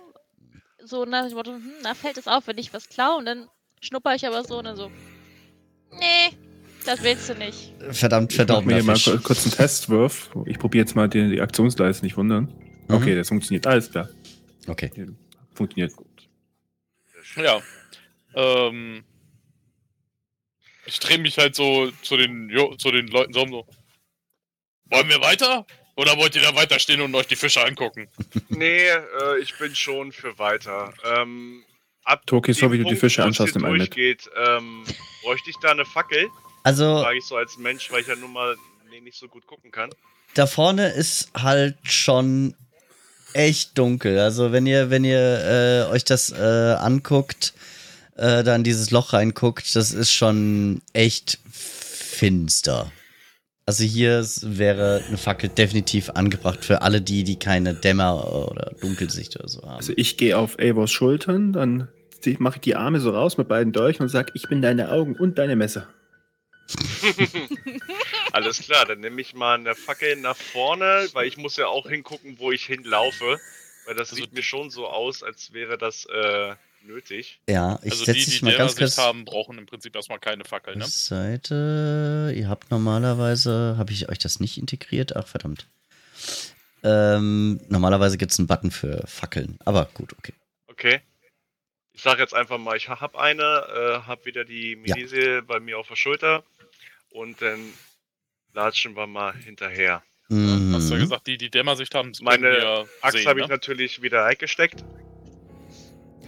so 0.84 1.06
nach 1.06 1.28
dem 1.28 1.36
Motto, 1.36 1.52
hm, 1.52 1.62
na, 1.84 1.94
fällt 1.94 2.18
es 2.18 2.26
auf, 2.28 2.48
wenn 2.48 2.58
ich 2.58 2.74
was 2.74 2.90
klaue 2.90 3.20
und 3.20 3.26
dann 3.26 3.46
schnupper 3.82 4.16
ich 4.16 4.26
aber 4.26 4.44
so 4.44 4.58
und 4.58 4.64
dann 4.66 4.76
so, 4.78 4.90
nee, 5.92 6.36
das 6.88 7.04
willst 7.04 7.30
du 7.30 7.36
nicht. 7.36 7.72
verdammt, 7.92 8.32
Ich 8.34 8.40
mach 8.40 8.62
mir 8.64 8.82
verdammt. 8.84 9.06
mal 9.06 9.18
ku- 9.18 9.22
kurz 9.24 9.44
einen 9.44 9.54
Testwurf. 9.54 10.32
Ich 10.48 10.58
probiere 10.58 10.86
jetzt 10.86 10.96
mal 10.96 11.08
die, 11.08 11.30
die 11.30 11.42
Aktionsleiste, 11.42 12.04
nicht 12.04 12.18
wundern. 12.18 12.52
Okay, 12.90 13.16
das 13.16 13.28
funktioniert. 13.28 13.68
Alles 13.68 13.92
klar. 13.92 14.08
Okay. 14.67 14.91
Funktioniert 15.53 15.95
gut. 15.95 16.30
Ja. 17.36 17.62
Ähm, 18.36 19.03
ich 20.86 20.99
drehe 20.99 21.17
mich 21.17 21.38
halt 21.38 21.56
so 21.56 21.91
zu 22.01 22.17
den, 22.17 22.49
jo, 22.49 22.75
zu 22.75 22.91
den 22.91 23.08
Leuten 23.08 23.34
so 23.34 23.41
um 23.41 23.49
so. 23.49 23.67
Wollen 24.86 25.10
wir 25.10 25.21
weiter? 25.21 25.65
Oder 25.95 26.15
wollt 26.17 26.36
ihr 26.36 26.41
da 26.41 26.56
weiter 26.56 26.80
stehen 26.80 27.01
und 27.01 27.13
euch 27.15 27.27
die 27.27 27.36
Fische 27.36 27.65
angucken? 27.65 28.08
Nee, 28.49 28.88
äh, 28.88 29.39
ich 29.41 29.58
bin 29.58 29.75
schon 29.75 30.12
für 30.12 30.39
weiter. 30.39 30.93
Ähm, 31.03 31.63
ab 32.03 32.25
Toki, 32.25 32.53
so 32.53 32.71
wie 32.71 32.77
du 32.77 32.86
die 32.86 32.95
Fische 32.95 33.23
anschaust, 33.23 33.53
hier 33.53 33.62
nimm 33.62 33.65
einen 33.69 33.77
mit. 33.80 33.95
durchgeht, 33.95 34.30
ähm, 34.36 34.84
bräuchte 35.21 35.49
ich 35.49 35.58
da 35.62 35.71
eine 35.71 35.86
Fackel? 35.86 36.27
Also 36.63 37.01
Frage 37.01 37.17
ich 37.19 37.25
so 37.25 37.36
als 37.36 37.58
Mensch, 37.58 37.91
weil 37.91 38.01
ich 38.01 38.08
ja 38.08 38.15
nun 38.15 38.34
mal 38.34 38.56
nee, 38.89 39.01
nicht 39.01 39.17
so 39.17 39.27
gut 39.27 39.45
gucken 39.45 39.71
kann. 39.71 39.89
da 40.34 40.47
vorne 40.47 40.89
ist 40.89 41.30
halt 41.36 41.77
schon 41.84 42.56
echt 43.34 43.78
dunkel. 43.78 44.20
Also 44.20 44.52
wenn 44.52 44.66
ihr, 44.66 44.90
wenn 44.90 45.04
ihr 45.04 45.88
äh, 45.90 45.92
euch 45.92 46.04
das 46.04 46.32
äh, 46.32 46.76
anguckt, 46.80 47.54
äh, 48.16 48.44
dann 48.44 48.63
dieses 48.63 48.92
Loch 48.92 49.13
reinguckt, 49.13 49.76
das 49.76 49.92
ist 49.92 50.12
schon 50.12 50.82
echt 50.94 51.40
finster. 51.52 52.92
Also 53.66 53.84
hier 53.84 54.26
wäre 54.42 55.04
eine 55.08 55.18
Fackel 55.18 55.50
definitiv 55.50 56.10
angebracht 56.12 56.63
für 56.63 56.82
alle 56.82 57.02
die, 57.02 57.26
die 57.26 57.38
keine 57.38 57.74
Dämmer- 57.74 58.50
oder 58.50 58.72
Dunkelsicht 58.80 59.38
oder 59.38 59.50
so 59.50 59.62
haben. 59.63 59.76
Also 59.76 59.94
ich 59.98 60.16
gehe 60.16 60.38
auf 60.38 60.58
Eivors 60.58 60.90
Schultern, 60.90 61.52
dann 61.52 61.90
mache 62.40 62.56
ich 62.56 62.62
die 62.62 62.76
Arme 62.76 63.00
so 63.02 63.12
raus 63.12 63.38
mit 63.38 63.48
beiden 63.50 63.74
Dolchen 63.74 64.04
und 64.04 64.10
sage, 64.10 64.32
ich 64.36 64.48
bin 64.48 64.62
deine 64.62 64.92
Augen 64.92 65.16
und 65.16 65.38
deine 65.38 65.56
Messer. 65.56 65.88
Alles 68.43 68.60
klar, 68.62 68.86
dann 68.86 69.00
nehme 69.00 69.21
ich 69.21 69.34
mal 69.34 69.56
eine 69.56 69.76
Fackel 69.76 70.15
nach 70.17 70.38
vorne, 70.38 71.08
weil 71.13 71.28
ich 71.28 71.38
muss 71.38 71.58
ja 71.58 71.67
auch 71.67 71.88
hingucken, 71.89 72.39
wo 72.39 72.52
ich 72.52 72.65
hinlaufe. 72.65 73.39
Weil 73.86 73.95
das 73.95 74.10
Also 74.10 74.21
sieht 74.23 74.34
mir 74.34 74.43
schon 74.43 74.69
so 74.69 74.88
aus, 74.88 75.23
als 75.23 75.54
wäre 75.54 75.78
das 75.78 76.06
äh, 76.06 76.56
nötig. 76.82 77.39
ja, 77.50 77.80
ich 77.84 77.91
also 77.93 78.06
setze 78.06 78.30
die, 78.32 78.39
die 78.39 78.43
mal 78.45 78.52
der 78.52 78.58
ganz 78.60 78.71
Sicht 78.76 78.82
kurz. 78.82 78.97
haben, 78.97 79.23
brauchen 79.26 79.58
im 79.58 79.65
Prinzip 79.65 79.95
erstmal 79.95 80.19
keine 80.19 80.43
Fackel, 80.45 80.76
ne? 80.76 80.86
Seite. 80.86 82.34
Ihr 82.36 82.50
habt 82.50 82.69
normalerweise, 82.71 83.76
habe 83.78 83.91
ich 83.93 84.10
euch 84.10 84.19
das 84.19 84.39
nicht 84.39 84.58
integriert? 84.58 85.15
Ach, 85.15 85.26
verdammt. 85.28 85.67
Ähm, 86.84 87.60
normalerweise 87.69 88.17
gibt 88.17 88.32
es 88.32 88.39
einen 88.39 88.47
Button 88.47 88.71
für 88.71 89.06
Fackeln. 89.08 89.58
Aber 89.65 89.86
gut, 89.93 90.13
okay. 90.17 90.34
Okay. 90.67 91.02
Ich 91.93 92.04
sage 92.04 92.21
jetzt 92.21 92.34
einfach 92.36 92.58
mal, 92.60 92.78
ich 92.78 92.89
habe 92.89 93.19
eine, 93.19 93.43
äh, 94.04 94.08
habe 94.08 94.26
wieder 94.26 94.45
die 94.45 94.73
Ja. 94.86 94.95
Milizie 94.95 95.41
bei 95.41 95.60
mir 95.60 95.80
auf 95.80 95.88
der 95.88 95.95
Schulter 95.95 96.43
und 97.10 97.41
dann 97.41 97.73
latschen 98.58 98.96
wir 98.96 99.06
mal 99.08 99.34
hinterher. 99.36 100.02
Mhm. 100.30 100.74
Hast 100.74 100.89
du 100.89 100.96
ja 100.96 101.00
gesagt, 101.02 101.28
die, 101.28 101.38
die 101.38 101.50
Dämmersicht 101.52 101.93
haben, 101.96 102.12
Meine 102.22 102.52
wir 102.52 102.86
Axt 103.02 103.26
habe 103.26 103.39
ich 103.39 103.46
ne? 103.48 103.54
natürlich 103.54 104.02
wieder 104.02 104.26
eingesteckt. 104.26 104.84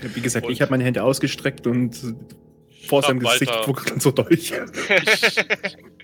Wie 0.01 0.21
gesagt, 0.21 0.45
Und- 0.45 0.53
ich 0.53 0.61
habe 0.61 0.71
meine 0.71 0.83
Hände 0.85 1.03
ausgestreckt 1.03 1.65
und 1.67 1.97
vor 2.87 3.01
seinem 3.01 3.19
Gesicht 3.19 3.49
dann 3.51 3.99
so 3.99 4.11
durch. 4.11 4.53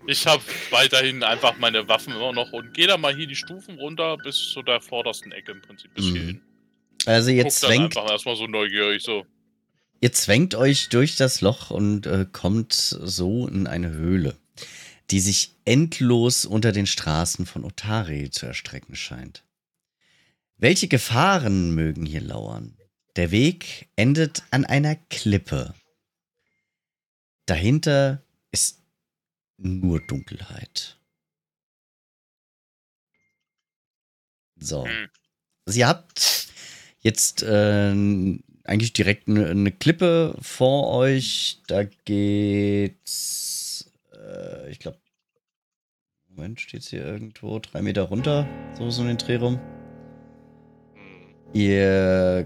Ich 0.07 0.27
habe 0.27 0.43
weiterhin 0.69 1.23
einfach 1.23 1.57
meine 1.57 1.87
Waffen 1.87 2.13
immer 2.13 2.31
noch 2.31 2.53
und 2.53 2.75
gehe 2.75 2.85
da 2.85 2.95
mal 2.95 3.15
hier 3.15 3.25
die 3.25 3.35
Stufen 3.35 3.79
runter 3.79 4.17
bis 4.17 4.51
zu 4.51 4.61
der 4.61 4.79
vordersten 4.79 5.31
Ecke 5.31 5.51
im 5.51 5.61
Prinzip 5.63 5.95
bis 5.95 6.05
Mhm. 6.05 6.13
hierhin. 6.13 6.41
Also 7.07 7.31
ihr 7.31 7.41
Guck 7.43 7.53
dann 7.53 7.69
zwängt, 7.69 7.97
einfach 7.97 8.11
erstmal 8.11 8.35
so 8.35 8.45
neugierig 8.45 9.01
so. 9.01 9.25
ihr 10.01 10.11
zwängt 10.11 10.53
euch 10.53 10.89
durch 10.89 11.15
das 11.15 11.41
Loch 11.41 11.71
und 11.71 12.05
äh, 12.05 12.27
kommt 12.31 12.73
so 12.73 13.47
in 13.47 13.65
eine 13.65 13.89
Höhle, 13.93 14.35
die 15.09 15.19
sich 15.21 15.54
endlos 15.65 16.45
unter 16.45 16.71
den 16.71 16.87
Straßen 16.87 17.45
von 17.45 17.63
Otari 17.63 18.29
zu 18.29 18.45
erstrecken 18.45 18.95
scheint. 18.95 19.43
Welche 20.57 20.87
Gefahren 20.87 21.75
mögen 21.75 22.05
hier 22.05 22.21
lauern? 22.21 22.77
Der 23.15 23.31
Weg 23.31 23.89
endet 23.95 24.43
an 24.51 24.65
einer 24.65 24.95
Klippe. 24.95 25.73
Dahinter 27.45 28.23
ist 28.51 28.81
nur 29.57 30.01
Dunkelheit. 30.07 30.97
So. 34.57 34.85
Hm. 34.85 35.09
Also 35.65 35.79
ihr 35.79 35.87
habt 35.87 36.47
jetzt 36.99 37.43
äh, 37.43 37.91
eigentlich 38.63 38.93
direkt 38.93 39.27
eine, 39.27 39.47
eine 39.47 39.71
Klippe 39.71 40.35
vor 40.41 40.89
euch. 40.89 41.61
Da 41.67 41.83
geht's, 41.83 43.91
äh, 44.13 44.71
ich 44.71 44.79
glaube, 44.79 44.99
Moment, 46.35 46.59
steht's 46.59 46.89
hier 46.89 47.05
irgendwo? 47.05 47.59
Drei 47.59 47.81
Meter 47.81 48.03
runter, 48.03 48.45
so 48.77 48.89
so 48.89 49.01
in 49.03 49.07
den 49.07 49.17
Dreh 49.17 49.37
rum. 49.37 49.57
Ihr 51.53 52.45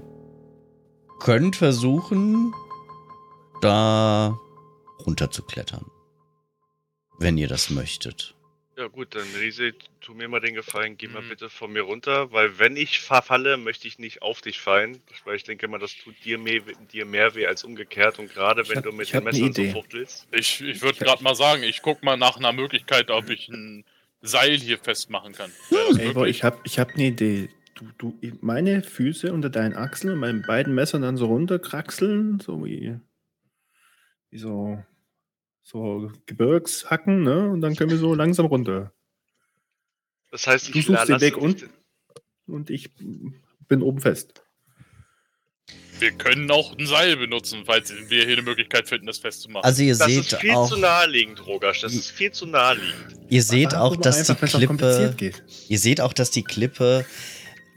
könnt 1.19 1.56
versuchen, 1.56 2.54
da 3.62 4.38
runter 5.08 5.32
zu 5.32 5.41
klettern. 5.41 5.86
Wenn 7.17 7.38
ihr 7.39 7.47
das 7.47 7.71
möchtet. 7.71 8.36
Ja 8.80 8.88
gut, 8.88 9.13
dann 9.13 9.28
Riese, 9.38 9.74
tu 10.00 10.13
mir 10.13 10.30
mal 10.30 10.39
den 10.39 10.54
Gefallen, 10.56 10.96
geh 10.98 11.10
mal 11.10 11.22
Mhm. 11.22 11.28
bitte 11.28 11.50
von 11.50 11.70
mir 11.74 11.82
runter, 11.82 12.32
weil 12.32 12.60
wenn 12.60 12.78
ich 12.78 13.02
verfalle, 13.02 13.58
möchte 13.58 13.89
ich 13.89 14.00
nicht 14.00 14.22
auf 14.22 14.39
dich 14.39 14.62
fallen, 14.62 15.02
weil 15.26 15.36
ich 15.36 15.44
denke 15.44 15.68
mal, 15.68 15.80
das 15.80 15.94
tut 15.98 16.15
dir 16.24 16.38
mehr, 16.38 16.62
dir 16.94 17.06
mehr 17.06 17.36
weh 17.36 17.46
als 17.46 17.65
umgekehrt 17.65 18.20
und 18.20 18.34
gerade 18.34 18.70
wenn 18.70 18.78
hab- 18.78 18.86
du 18.86 18.94
mit 18.94 19.12
dem 19.12 19.26
Messer 19.26 19.52
so 19.52 19.65
fuchtelst. 19.65 20.30
Ich, 20.32 20.62
ich 20.62 20.82
würde 20.82 20.98
gerade 20.98 21.22
mal 21.22 21.36
sagen, 21.36 21.63
ich 21.63 21.82
guck 21.82 22.04
mal 22.04 22.15
nach 22.15 22.38
einer 22.38 22.54
Möglichkeit, 22.54 23.12
ob 23.12 23.30
ich 23.30 23.50
ein 23.50 23.84
Seil 24.22 24.56
hier 24.58 24.78
festmachen 24.78 25.34
kann. 25.34 25.52
Das 25.72 26.00
Eivor, 26.00 26.13
möglich? 26.22 26.38
ich 26.38 26.44
habe 26.46 26.60
ich 26.63 26.80
hab 26.80 26.94
eine 26.94 27.08
Idee. 27.08 27.50
Du, 27.76 27.86
du, 27.98 28.18
meine 28.39 28.82
Füße 28.82 29.34
unter 29.34 29.50
deinen 29.50 29.76
Achseln 29.76 30.13
und 30.13 30.20
meine 30.20 30.39
beiden 30.39 30.74
Messer 30.74 31.00
dann 31.00 31.18
so 31.18 31.26
runterkraxeln, 31.26 32.39
so 32.39 32.63
wie, 32.63 32.98
wie 34.30 34.38
so, 34.38 34.82
so 35.72 36.12
Gebirgshacken, 36.26 37.24
ne? 37.24 37.50
Und 37.50 37.62
dann 37.62 37.76
können 37.76 37.92
wir 37.92 37.98
so 37.98 38.14
langsam 38.16 38.48
runter. 38.48 38.92
Das 40.32 40.48
heißt, 40.48 40.74
Du 40.74 40.80
ich 40.80 40.86
suchst 40.86 41.10
den 41.10 41.22
Weg 41.22 41.38
unten. 41.38 41.70
Und 42.48 42.70
ich 42.70 42.90
bin 43.68 43.82
oben 43.82 44.00
fest. 44.00 44.44
Wir 46.00 46.12
können 46.12 46.50
auch 46.50 46.78
ein 46.78 46.88
Seil 46.88 47.18
benutzen, 47.18 47.64
falls 47.66 47.94
wir 48.10 48.24
hier 48.24 48.34
eine 48.34 48.42
Möglichkeit 48.42 48.88
finden, 48.88 49.06
das 49.06 49.20
festzumachen. 49.20 49.66
Also 49.66 49.84
ihr 49.84 49.96
Das 49.96 50.08
seht 50.08 50.32
ist 50.32 50.36
viel 50.38 50.52
auch, 50.52 50.70
zu 50.70 50.78
naheliegend, 50.78 51.46
Rogasch. 51.46 51.82
Das 51.82 51.94
ist 51.94 52.10
viel 52.10 52.32
zu 52.32 52.46
naheliegend. 52.46 53.18
ihr 53.30 53.44
seht 53.44 53.76
auch, 53.76 53.96
dass 53.96 54.24
die 54.24 54.36
Klippe, 54.36 55.16
ihr 55.68 55.80
seht 55.80 56.00
auch, 56.02 56.14
dass 56.14 56.32
die 56.32 56.44
Klippe 56.44 57.06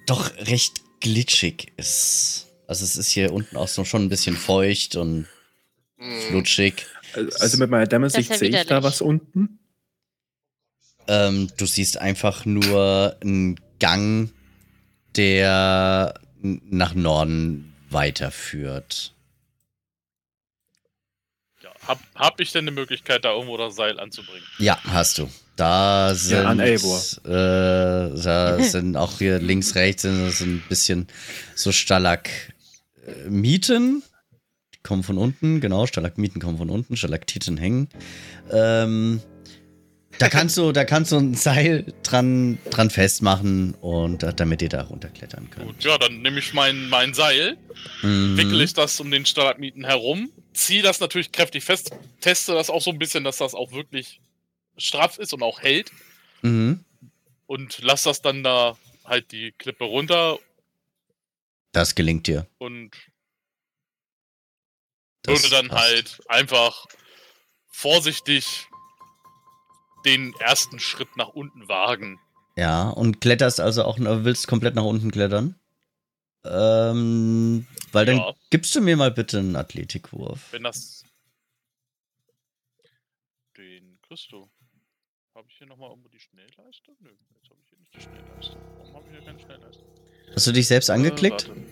doch 0.07 0.31
recht 0.39 0.81
glitschig 1.01 1.73
ist. 1.77 2.47
Also 2.69 2.85
es 2.85 2.97
ist 2.97 3.11
hier 3.11 3.33
unten 3.33 3.57
auch 3.57 3.69
so 3.69 3.85
schon 3.85 4.05
ein 4.05 4.09
bisschen 4.09 4.37
feucht 4.37 4.97
und 4.97 5.27
Hm. 5.99 6.21
flutschig. 6.29 6.87
Also, 7.15 7.59
mit 7.59 7.71
meiner 7.71 7.87
Dämmersicht 7.87 8.31
ja 8.31 8.37
sehe 8.37 8.49
ich 8.49 8.67
da 8.67 8.83
was 8.83 9.01
unten. 9.01 9.59
Ähm, 11.09 11.49
du 11.57 11.67
siehst 11.67 11.99
einfach 11.99 12.45
nur 12.45 13.17
einen 13.21 13.61
Gang, 13.79 14.31
der 15.17 16.15
nach 16.41 16.95
Norden 16.95 17.75
weiterführt. 17.91 19.13
ja, 21.63 21.71
hab, 21.87 22.01
hab 22.15 22.41
ich 22.41 22.53
denn 22.53 22.65
eine 22.65 22.71
Möglichkeit, 22.71 23.25
da 23.25 23.33
irgendwo 23.33 23.57
das 23.57 23.75
Seil 23.77 23.99
anzubringen? 24.01 24.45
Ja, 24.59 24.79
hast 24.85 25.19
du. 25.19 25.29
Da 25.57 26.15
sind, 26.15 26.47
an 26.47 26.61
Eivor. 26.61 26.99
äh, 27.25 28.23
da 28.23 28.59
sind 28.63 28.97
auch 28.97 29.19
hier 29.19 29.39
links, 29.39 29.75
rechts 29.75 30.03
sind, 30.03 30.27
das 30.27 30.39
sind 30.39 30.57
ein 30.57 30.65
bisschen 30.69 31.09
so 31.55 31.73
Stalagmiten. 31.73 34.03
Kommen 34.83 35.03
von 35.03 35.17
unten, 35.19 35.61
genau, 35.61 35.87
Stalagmiten 35.87 36.41
kommen 36.41 36.59
von 36.59 36.69
unten, 36.71 36.97
Stalaktiten 36.97 37.57
hängen. 37.57 37.89
Ähm, 38.51 39.21
da 40.19 40.29
kannst 40.29 40.57
du, 40.57 40.73
da 40.73 40.85
kannst 40.85 41.13
du 41.13 41.17
ein 41.19 41.35
Seil 41.35 41.93
dran, 42.03 42.59
dran 42.71 42.91
festmachen 42.91 43.75
und 43.75 44.23
äh, 44.25 44.35
damit 44.35 44.61
ihr 44.61 44.69
da 44.69 44.83
runterklettern 44.83 45.49
könnt. 45.51 45.67
Gut, 45.67 45.85
ja, 45.85 45.97
dann 45.99 46.21
nehme 46.23 46.39
ich 46.39 46.53
mein, 46.53 46.89
mein 46.89 47.15
Seil, 47.15 47.57
Mhm. 48.03 48.37
wickel 48.37 48.61
ich 48.61 48.75
das 48.75 48.99
um 49.01 49.11
den 49.11 49.25
Stalagmiten 49.25 49.85
herum, 49.85 50.31
ziehe 50.53 50.83
das 50.83 51.01
natürlich 51.01 51.33
kräftig 51.33 51.65
fest, 51.65 51.93
teste 52.21 52.53
das 52.55 52.69
auch 52.71 52.83
so 52.83 52.91
ein 52.91 52.99
bisschen, 52.99 53.25
dass 53.25 53.39
das 53.39 53.55
auch 53.55 53.73
wirklich 53.73 54.21
straff 54.77 55.19
ist 55.19 55.33
und 55.33 55.43
auch 55.43 55.61
hält 55.61 55.91
Mhm. 56.43 56.85
und 57.47 57.79
lass 57.83 58.03
das 58.03 58.21
dann 58.21 58.43
da 58.43 58.77
halt 59.05 59.31
die 59.33 59.53
Klippe 59.59 59.85
runter 59.85 60.39
Das 61.73 61.95
gelingt 61.95 62.27
dir. 62.27 62.47
und 62.59 62.91
Das 65.23 65.43
würde 65.43 65.55
dann 65.55 65.69
passt. 65.69 65.83
halt 65.85 66.21
einfach 66.29 66.87
vorsichtig 67.69 68.67
den 70.05 70.35
ersten 70.41 70.79
Schritt 70.81 71.17
nach 71.17 71.29
unten 71.29 71.69
wagen. 71.69 72.21
Ja, 72.57 72.91
und 72.91 73.21
kletterst 73.21 73.61
also 73.61 73.85
auch, 73.85 73.99
willst 73.99 74.49
komplett 74.49 74.75
nach 74.75 74.83
unten 74.85 75.11
klettern? 75.11 75.55
Ähm, 76.45 77.67
weil 77.93 78.05
dann 78.05 78.17
Ja. 78.17 78.35
gibst 78.51 78.75
du 78.75 78.81
mir 78.81 78.97
mal 78.97 79.13
bitte 79.13 79.39
einen 79.39 79.55
Athletikwurf. 79.57 80.49
Wenn 80.51 80.65
das. 80.65 81.05
Den 83.57 83.99
du. 84.33 84.51
Habe 85.35 85.47
ich 85.49 85.57
hier 85.57 85.67
nochmal 85.67 85.91
irgendwo 85.91 86.09
die 86.09 86.19
Schnellleiste? 86.19 86.93
Nö, 86.99 87.11
jetzt 87.11 87.49
habe 87.49 87.61
ich 87.63 87.69
hier 87.71 87.79
nicht 87.79 87.95
die 87.95 88.01
Schnellleiste. 88.01 88.57
Warum 88.79 88.95
habe 88.97 89.05
ich 89.07 89.13
hier 89.17 89.25
keine 89.25 89.41
Schnellleiste? 89.41 89.85
Hast 90.35 90.47
du 90.47 90.53
dich 90.53 90.67
selbst 90.67 90.91
angeklickt? 90.91 91.49
Äh. 91.49 91.72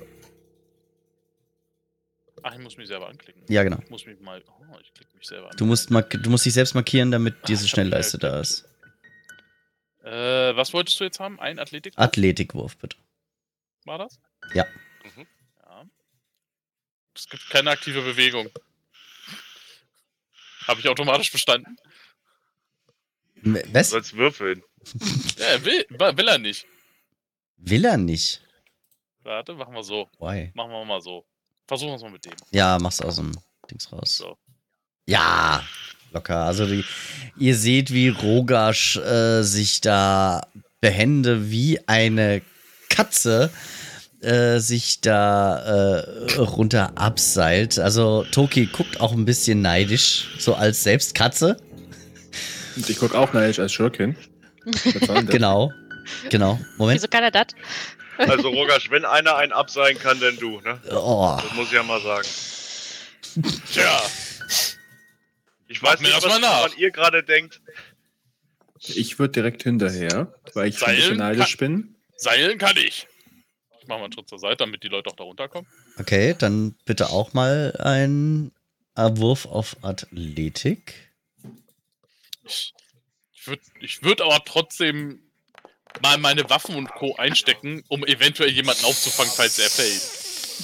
Ach, 2.42 2.52
ich 2.54 2.58
muss 2.60 2.76
mich 2.76 2.88
selber 2.88 3.08
anklicken. 3.08 3.42
Ja, 3.48 3.62
genau. 3.62 3.78
Ich 3.82 3.90
muss 3.90 4.06
mich 4.06 4.18
mal. 4.20 4.42
Oh, 4.46 4.78
ich 4.80 4.92
klicke 4.94 5.16
mich 5.16 5.26
selber 5.26 5.50
an. 5.50 5.56
Du 5.56 5.66
musst, 5.66 5.90
mark 5.90 6.10
du 6.10 6.30
musst 6.30 6.44
dich 6.46 6.54
selbst 6.54 6.74
markieren, 6.74 7.10
damit 7.10 7.34
Ah, 7.42 7.46
diese 7.46 7.62
hab 7.64 7.68
Schnellleiste 7.70 8.18
da 8.18 8.40
ist. 8.40 8.66
Äh, 10.02 10.56
was 10.56 10.72
wolltest 10.72 10.98
du 11.00 11.04
jetzt 11.04 11.20
haben? 11.20 11.38
Ein 11.40 11.58
Athletik? 11.58 11.92
Athletikwurf, 11.96 12.76
bitte. 12.78 12.96
War 13.84 13.98
das? 13.98 14.18
Ja. 14.54 14.64
Mhm. 15.04 15.26
Ja. 15.62 15.84
Es 17.14 17.28
gibt 17.28 17.48
keine 17.50 17.70
aktive 17.70 18.02
Bewegung. 18.02 18.48
Habe 20.66 20.80
ich 20.80 20.88
automatisch 20.88 21.30
bestanden? 21.32 21.76
M- 23.42 23.54
Du 23.54 23.74
Was? 23.74 23.90
sollst 23.90 24.16
würfeln. 24.16 24.62
Ja, 25.38 25.44
er 25.46 25.64
will, 25.64 25.86
will 25.90 26.28
er 26.28 26.38
nicht. 26.38 26.66
Will 27.56 27.84
er 27.84 27.96
nicht? 27.98 28.42
Warte, 29.22 29.52
machen 29.54 29.74
wir 29.74 29.82
so. 29.82 30.08
Why? 30.18 30.50
Machen 30.54 30.70
wir 30.70 30.84
mal 30.86 31.00
so. 31.02 31.26
Versuchen 31.70 31.90
wir 31.90 31.96
es 31.98 32.02
mal 32.02 32.10
mit 32.10 32.24
dem. 32.24 32.32
Ja, 32.50 32.78
mach's 32.80 33.00
aus 33.00 33.14
dem 33.14 33.30
Dings 33.70 33.92
raus. 33.92 34.16
So. 34.16 34.36
Ja, 35.06 35.62
locker. 36.12 36.38
Also 36.38 36.66
die, 36.66 36.84
ihr 37.38 37.54
seht, 37.54 37.92
wie 37.92 38.08
Rogasch 38.08 38.96
äh, 38.96 39.42
sich 39.44 39.80
da 39.80 40.48
behende 40.80 41.52
wie 41.52 41.78
eine 41.86 42.42
Katze 42.88 43.52
äh, 44.20 44.58
sich 44.58 45.00
da 45.00 45.60
äh, 45.60 46.38
runter 46.40 46.98
abseilt. 46.98 47.78
Also 47.78 48.26
Toki 48.32 48.66
guckt 48.66 49.00
auch 49.00 49.12
ein 49.12 49.24
bisschen 49.24 49.62
neidisch, 49.62 50.26
so 50.40 50.56
als 50.56 50.82
selbst 50.82 51.14
Katze. 51.14 51.56
Und 52.74 52.90
ich 52.90 52.98
gucke 52.98 53.16
auch 53.16 53.32
neidisch 53.32 53.60
als 53.60 53.72
Schurkin. 53.72 54.16
Genau. 55.28 55.70
Genau. 56.30 56.58
Moment. 56.78 56.98
Wieso 56.98 57.06
kann 57.06 57.22
er 57.22 57.30
das? 57.30 57.46
Also, 58.28 58.48
Rogasch, 58.50 58.90
wenn 58.90 59.04
einer 59.04 59.36
einen 59.36 59.52
abseilen 59.52 59.98
kann, 59.98 60.20
dann 60.20 60.36
du, 60.36 60.60
ne? 60.60 60.80
Oh. 60.92 61.38
Das 61.42 61.52
muss 61.54 61.66
ich 61.68 61.72
ja 61.72 61.82
mal 61.82 62.00
sagen. 62.02 62.28
Tja, 63.72 64.02
Ich 65.68 65.82
weiß 65.82 66.00
mir 66.00 66.08
nicht, 66.08 66.16
das 66.16 66.24
was 66.24 66.32
mal 66.32 66.40
nach. 66.40 66.58
woran 66.60 66.72
ihr 66.78 66.90
gerade 66.90 67.22
denkt. 67.22 67.60
Ich 68.82 69.18
würde 69.18 69.32
direkt 69.32 69.62
hinterher, 69.62 70.34
weil 70.54 70.68
ich 70.68 70.78
schon 70.78 70.88
ein 70.88 70.94
bisschen 70.96 71.16
Seilen 71.16 71.18
neidisch 71.18 71.56
bin. 71.56 71.96
seilen 72.16 72.58
kann 72.58 72.76
ich. 72.76 73.06
Ich 73.80 73.86
mache 73.86 73.98
mal 73.98 74.04
einen 74.06 74.12
Schritt 74.12 74.28
zur 74.28 74.38
Seite, 74.38 74.58
damit 74.58 74.82
die 74.82 74.88
Leute 74.88 75.10
auch 75.10 75.16
da 75.16 75.24
runterkommen. 75.24 75.70
Okay, 75.98 76.34
dann 76.38 76.74
bitte 76.86 77.10
auch 77.10 77.32
mal 77.32 77.74
ein 77.78 78.52
Wurf 78.96 79.46
auf 79.46 79.76
Athletik. 79.82 81.12
Ich, 82.44 82.74
ich 83.32 83.46
würde 83.46 83.62
ich 83.80 84.02
würd 84.02 84.20
aber 84.20 84.42
trotzdem 84.44 85.29
mal 86.02 86.18
meine 86.18 86.48
Waffen 86.50 86.76
und 86.76 86.90
Co. 86.94 87.14
einstecken, 87.16 87.82
um 87.88 88.04
eventuell 88.04 88.50
jemanden 88.50 88.84
aufzufangen, 88.84 89.32
falls 89.34 89.58
er 89.58 89.70
fällt. 89.70 90.02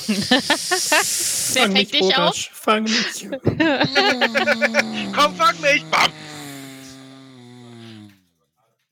Wer 1.55 1.71
fängt 1.71 1.95
dich 1.95 2.17
auf? 2.17 2.37
Fang 2.53 2.83
mich. 2.85 3.29
Komm, 5.15 5.37
fang 5.37 5.61
mich! 5.61 5.85
Bam! 5.91 6.13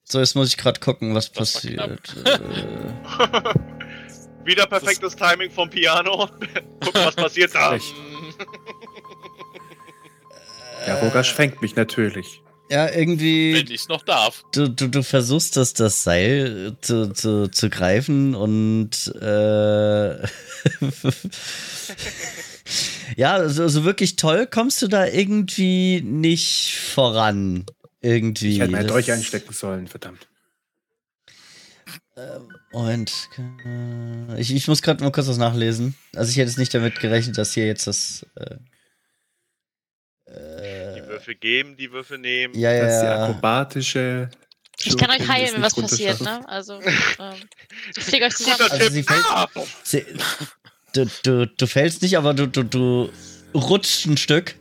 So, 0.05 0.21
jetzt 0.21 0.35
muss 0.37 0.49
ich 0.49 0.57
gerade 0.57 0.81
gucken, 0.81 1.15
was 1.15 1.31
Das 1.33 1.53
passiert. 1.53 2.15
Äh, 2.25 2.39
Wieder 4.45 4.67
perfektes 4.67 5.17
Timing 5.17 5.51
vom 5.51 5.71
Piano. 5.71 6.29
Guck, 6.81 6.95
was 6.95 7.17
passiert 7.17 7.55
da. 7.55 7.77
Ja, 10.87 10.97
Rogasch 11.01 11.33
fängt 11.33 11.63
mich 11.63 11.77
natürlich. 11.77 12.43
Ja, 12.71 12.87
Wenn 12.87 12.99
irgendwie. 12.99 13.53
ich 13.57 13.71
es 13.83 13.89
noch 13.89 14.03
darf. 14.03 14.43
Du, 14.53 14.69
du, 14.69 14.89
du 14.89 15.03
versuchst 15.03 15.57
das, 15.57 15.75
das 15.75 16.03
Seil 16.03 16.77
zu, 16.81 17.13
zu, 17.13 17.49
zu 17.49 17.69
greifen 17.71 18.35
und. 18.35 19.15
Äh, 19.21 20.27
ja, 23.17 23.49
so, 23.49 23.69
so 23.69 23.85
wirklich 23.85 24.17
toll 24.17 24.47
kommst 24.47 24.83
du 24.83 24.89
da 24.89 25.07
irgendwie 25.07 26.01
nicht 26.03 26.77
voran. 26.77 27.65
Irgendwie. 28.01 28.53
Ich 28.55 28.61
hätte 28.61 28.71
mein 28.73 28.83
Das- 28.87 28.93
Dolch 28.93 29.11
einstecken 29.13 29.53
sollen, 29.53 29.87
verdammt. 29.89 30.27
Moment. 32.73 33.13
äh, 33.67 34.41
Ich, 34.41 34.55
ich 34.55 34.69
muss 34.69 34.83
gerade 34.83 35.03
mal 35.03 35.11
kurz 35.11 35.27
was 35.27 35.37
nachlesen. 35.39 35.97
Also 36.15 36.31
ich 36.31 36.37
hätte 36.37 36.49
es 36.49 36.57
nicht 36.59 36.73
damit 36.73 37.01
gerechnet, 37.01 37.37
dass 37.39 37.55
hier 37.55 37.67
jetzt 37.67 37.87
das. 37.89 38.25
Äh, 38.37 38.57
äh, 40.31 40.84
Würfel 41.25 41.35
geben, 41.37 41.77
die 41.77 41.91
Würfel 41.93 42.19
nehmen. 42.19 42.55
ja, 42.55 42.71
Das 42.79 42.95
ist 42.95 43.01
die 43.01 43.07
ja, 43.07 43.17
ja. 43.17 43.25
akrobatische. 43.25 44.29
Ich 44.85 44.97
kann 44.97 45.11
euch 45.11 45.27
heilen, 45.27 45.55
wenn 45.55 45.63
was 45.63 45.75
passiert, 45.75 46.21
ne? 46.21 46.47
Also, 46.49 46.75
ähm, 47.19 47.35
ich 47.97 48.03
pflege 48.03 48.27
euch 48.27 48.35
zusammen. 48.35 48.71
Also 48.71 48.91
sie 48.91 49.03
fällt, 49.03 49.25
Ah! 49.31 49.49
sie, 49.83 50.05
du, 50.93 51.07
du, 51.23 51.47
du 51.47 51.67
fällst 51.67 52.03
nicht, 52.03 52.19
aber 52.19 52.35
du, 52.35 52.47
du, 52.47 52.65
du 52.65 53.11
rutscht 53.55 54.07
ein 54.07 54.17
Stück 54.17 54.57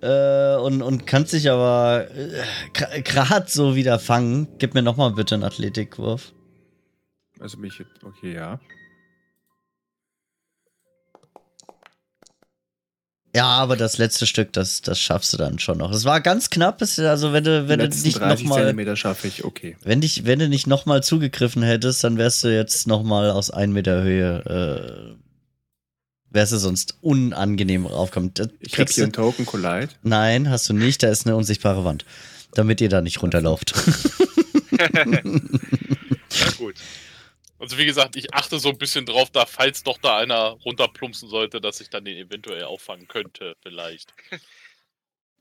äh, 0.00 0.56
und, 0.56 0.82
und 0.82 1.06
kannst 1.06 1.32
dich 1.34 1.50
aber 1.50 2.08
äh, 2.10 3.02
gerade 3.02 3.48
so 3.48 3.76
wieder 3.76 3.98
fangen. 3.98 4.48
Gib 4.58 4.74
mir 4.74 4.82
nochmal 4.82 5.12
bitte 5.12 5.34
einen 5.34 5.44
Athletikwurf. 5.44 6.32
Also 7.38 7.58
mich 7.58 7.78
jetzt, 7.78 8.02
okay, 8.02 8.34
ja. 8.34 8.58
Ja, 13.38 13.46
aber 13.46 13.76
das 13.76 13.98
letzte 13.98 14.26
Stück, 14.26 14.52
das, 14.52 14.82
das 14.82 14.98
schaffst 15.00 15.32
du 15.32 15.36
dann 15.36 15.58
schon 15.58 15.78
noch. 15.78 15.92
Es 15.92 16.04
war 16.04 16.20
ganz 16.20 16.50
knapp, 16.50 16.82
es- 16.82 16.98
also 16.98 17.32
wenn 17.32 17.44
du, 17.44 17.62
Die 17.62 17.68
wenn 17.68 17.78
du 17.78 17.86
nicht 17.88 18.18
30 18.18 18.44
nochmal. 18.44 18.62
Zentimeter 18.62 18.96
schaffe 18.96 19.28
ich, 19.28 19.44
okay. 19.44 19.76
Wenn, 19.84 20.00
dich, 20.00 20.24
wenn 20.26 20.38
du 20.40 20.48
nicht 20.48 20.66
nochmal 20.66 21.02
zugegriffen 21.02 21.62
hättest, 21.62 22.02
dann 22.02 22.18
wärst 22.18 22.42
du 22.44 22.48
jetzt 22.54 22.86
nochmal 22.86 23.30
aus 23.30 23.50
1 23.50 23.72
Meter 23.72 24.02
Höhe, 24.02 25.14
äh, 25.14 25.14
wärst 26.30 26.52
du 26.52 26.56
sonst 26.58 26.96
unangenehm 27.00 27.86
raufkommen. 27.86 28.32
Das 28.34 28.48
Ich 28.60 28.72
kriegst 28.72 28.96
hier 28.96 29.04
du, 29.04 29.06
einen 29.06 29.12
Token 29.12 29.46
Collide. 29.46 29.88
nein, 30.02 30.50
hast 30.50 30.68
du 30.68 30.72
nicht, 30.74 31.02
da 31.02 31.08
ist 31.08 31.26
eine 31.26 31.36
unsichtbare 31.36 31.84
Wand. 31.84 32.04
Damit 32.54 32.80
ihr 32.80 32.88
da 32.88 33.00
nicht 33.02 33.22
runterlauft. 33.22 33.74
Ja, 36.30 36.50
gut. 36.58 36.74
Also 37.58 37.76
wie 37.76 37.86
gesagt, 37.86 38.14
ich 38.16 38.32
achte 38.34 38.58
so 38.58 38.68
ein 38.68 38.78
bisschen 38.78 39.04
drauf, 39.04 39.30
da 39.30 39.44
falls 39.46 39.82
doch 39.82 39.98
da 39.98 40.18
einer 40.18 40.50
runterplumpsen 40.64 41.28
sollte, 41.28 41.60
dass 41.60 41.80
ich 41.80 41.90
dann 41.90 42.04
den 42.04 42.16
eventuell 42.16 42.64
auffangen 42.64 43.08
könnte, 43.08 43.56
vielleicht. 43.62 44.14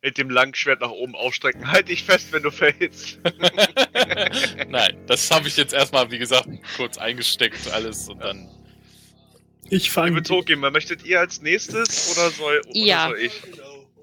Mit 0.01 0.17
dem 0.17 0.29
langen 0.29 0.53
Schwert 0.53 0.81
nach 0.81 0.91
oben 0.91 1.15
aufstrecken. 1.15 1.67
Halt 1.71 1.89
dich 1.89 2.03
fest, 2.03 2.31
wenn 2.31 2.43
du 2.43 2.51
fällst. 2.51 3.19
Nein, 4.67 4.97
das 5.07 5.29
habe 5.31 5.47
ich 5.47 5.57
jetzt 5.57 5.73
erstmal, 5.73 6.09
wie 6.11 6.19
gesagt, 6.19 6.47
kurz 6.75 6.97
eingesteckt 6.97 7.67
alles 7.71 8.07
und 8.09 8.19
dann. 8.23 8.49
Ich 9.69 9.91
fange. 9.91 10.09
Liebe 10.09 10.23
Tokima, 10.23 10.69
möchtet 10.71 11.03
ihr 11.03 11.19
als 11.19 11.41
nächstes 11.41 12.11
oder 12.15 12.29
soll, 12.31 12.61
oder 12.61 12.79
Ja. 12.79 13.07
soll 13.09 13.19
ich? 13.19 13.33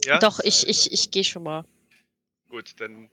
Ja? 0.05 0.19
Doch, 0.19 0.41
ich, 0.41 0.69
ich, 0.69 0.93
ich 0.93 1.11
gehe 1.11 1.25
schon 1.25 1.43
mal. 1.43 1.65
Gut, 2.51 2.79
dann. 2.79 3.09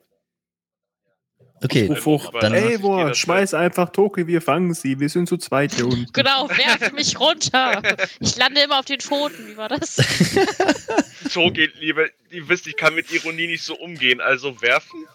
Okay, 1.64 1.86
Ruf 1.88 2.06
hoch. 2.06 2.32
Dann- 2.40 2.54
Ey, 2.54 2.78
boah, 2.80 3.10
das 3.10 3.18
schmeiß 3.20 3.54
einfach 3.54 3.90
Toki, 3.92 4.26
wir 4.28 4.42
fangen 4.42 4.74
sie. 4.74 5.00
Wir 5.00 5.10
sind 5.10 5.28
zu 5.30 5.38
zweit 5.38 5.74
hier 5.76 5.86
unten. 5.86 6.12
Genau, 6.12 6.50
werft 6.50 6.94
mich 6.94 7.20
runter. 7.20 7.82
Ich 8.20 8.36
lande 8.36 8.62
immer 8.62 8.80
auf 8.80 8.86
den 8.86 9.00
Pfoten. 9.00 9.48
Wie 9.48 9.58
war 9.58 9.70
das? 9.70 9.96
So 11.30 11.50
geht, 11.50 11.76
liebe. 11.76 12.12
Ihr 12.30 12.50
wisst, 12.50 12.68
ich 12.68 12.76
kann 12.76 12.94
mit 12.94 13.10
Ironie 13.12 13.48
nicht 13.48 13.64
so 13.64 13.76
umgehen. 13.78 14.20
Also 14.20 14.60
werfen? 14.62 15.06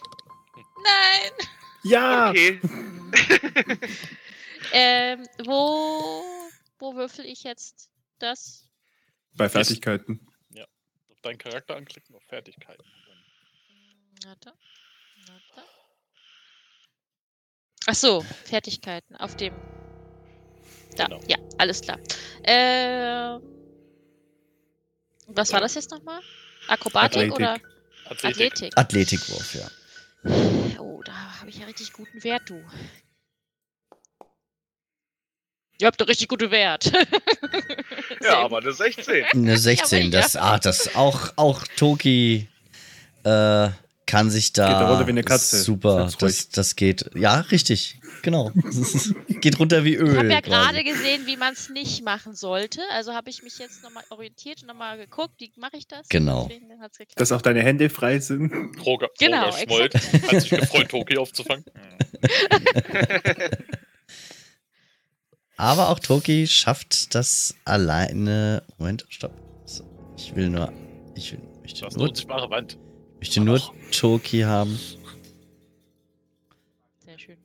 Nein. 0.82 1.46
Ja! 1.82 2.30
Okay. 2.30 2.60
Ähm, 4.72 5.24
wo, 5.44 6.24
wo 6.80 6.96
würfel 6.96 7.24
ich 7.24 7.44
jetzt 7.44 7.88
das? 8.18 8.66
Bei 9.36 9.48
Fertigkeiten. 9.48 10.26
Auf 11.08 11.20
deinen 11.22 11.38
Charakter 11.38 11.76
anklicken, 11.76 12.14
auf 12.16 12.22
Fertigkeiten. 12.28 12.84
Warte. 14.24 14.52
Warte. 15.28 15.68
Ach 17.86 17.94
so, 17.94 18.24
Fertigkeiten 18.44 19.16
auf 19.16 19.36
dem. 19.36 19.54
Da, 20.96 21.06
Genau. 21.06 21.20
ja, 21.28 21.36
alles 21.58 21.80
klar. 21.82 21.98
Ähm, 22.44 23.40
was 25.28 25.52
war 25.52 25.60
das 25.60 25.74
jetzt 25.74 25.90
nochmal? 25.90 26.20
Akrobatik 26.68 27.32
Athletik. 27.32 27.34
oder 27.34 27.52
Athletik. 28.08 28.24
Athletik? 28.24 28.72
Athletikwurf, 28.78 29.54
ja. 29.54 29.68
Oh, 30.80 31.02
da 31.04 31.12
habe 31.40 31.50
ich 31.50 31.58
ja 31.58 31.66
richtig 31.66 31.92
guten 31.92 32.22
Wert, 32.24 32.48
du. 32.48 32.62
Ihr 35.78 35.86
habt 35.86 36.00
doch 36.00 36.08
richtig 36.08 36.28
gute 36.28 36.50
Wert. 36.50 36.90
Ja, 38.22 38.38
aber 38.38 38.58
eine 38.58 38.72
16. 38.72 39.24
Eine 39.32 39.56
16, 39.58 40.06
mega. 40.06 40.20
das, 40.20 40.36
ah, 40.36 40.58
das 40.58 40.96
auch, 40.96 41.32
auch 41.36 41.64
Toki 41.76 42.48
äh, 43.24 43.68
kann 44.06 44.30
sich 44.30 44.52
da. 44.52 44.66
Geht 44.68 44.74
da 44.76 44.90
runter 44.90 45.06
wie 45.06 45.10
eine 45.10 45.24
Katze. 45.24 45.58
Super, 45.58 46.10
das, 46.18 46.48
das 46.48 46.76
geht. 46.76 47.10
Ja, 47.14 47.40
richtig, 47.40 48.00
genau. 48.22 48.52
geht 49.40 49.58
runter 49.58 49.84
wie 49.84 49.96
Öl. 49.96 50.12
Ich 50.12 50.18
habe 50.18 50.32
ja 50.32 50.40
gerade 50.40 50.84
gesehen, 50.84 51.26
wie 51.26 51.36
man 51.36 51.52
es 51.52 51.68
nicht 51.68 52.04
machen 52.04 52.34
sollte. 52.34 52.80
Also 52.94 53.14
habe 53.14 53.30
ich 53.30 53.42
mich 53.42 53.58
jetzt 53.58 53.82
nochmal 53.82 54.04
orientiert 54.10 54.62
und 54.62 54.68
nochmal 54.68 54.96
geguckt, 54.96 55.34
wie 55.38 55.52
mache 55.56 55.76
ich 55.76 55.88
das? 55.88 56.08
Genau. 56.08 56.48
Dass 57.16 57.32
auch 57.32 57.42
deine 57.42 57.62
Hände 57.62 57.90
frei 57.90 58.20
sind. 58.20 58.52
Roger, 58.84 59.08
Genau, 59.18 59.46
Roger 59.46 59.58
schmollt. 59.58 59.94
Hat 59.94 60.40
sich 60.40 60.50
gefreut, 60.50 60.88
Toki 60.88 61.18
aufzufangen. 61.18 61.64
Aber 65.56 65.88
auch 65.88 65.98
Toki 65.98 66.46
schafft 66.46 67.14
das 67.14 67.54
alleine. 67.64 68.62
Moment, 68.78 69.06
stopp. 69.08 69.32
So, 69.64 69.84
ich 70.16 70.34
will 70.36 70.50
nur. 70.50 70.72
Ich 71.14 71.32
will, 71.32 71.40
möchte 71.62 71.80
Das 71.80 71.92
ist 71.92 71.96
eine 71.96 72.04
nur, 72.04 72.10
unsichtbare 72.10 72.50
Wand. 72.50 72.78
Möchte 73.18 73.40
nur 73.40 73.60
Toki 73.90 74.40
haben. 74.40 74.78
Sehr 77.04 77.18
schön. 77.18 77.36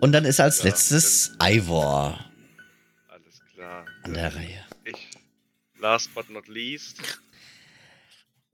Und 0.00 0.12
dann 0.12 0.24
ist 0.24 0.40
als 0.40 0.58
Ja, 0.58 0.64
letztes 0.66 1.32
Ivor 1.42 2.18
Alles 3.08 3.40
klar. 3.54 3.84
an 4.02 4.14
der 4.14 4.34
Reihe. 4.34 4.64
Ich, 4.84 5.08
last 5.78 6.14
but 6.14 6.28
not 6.30 6.48
least. 6.48 6.96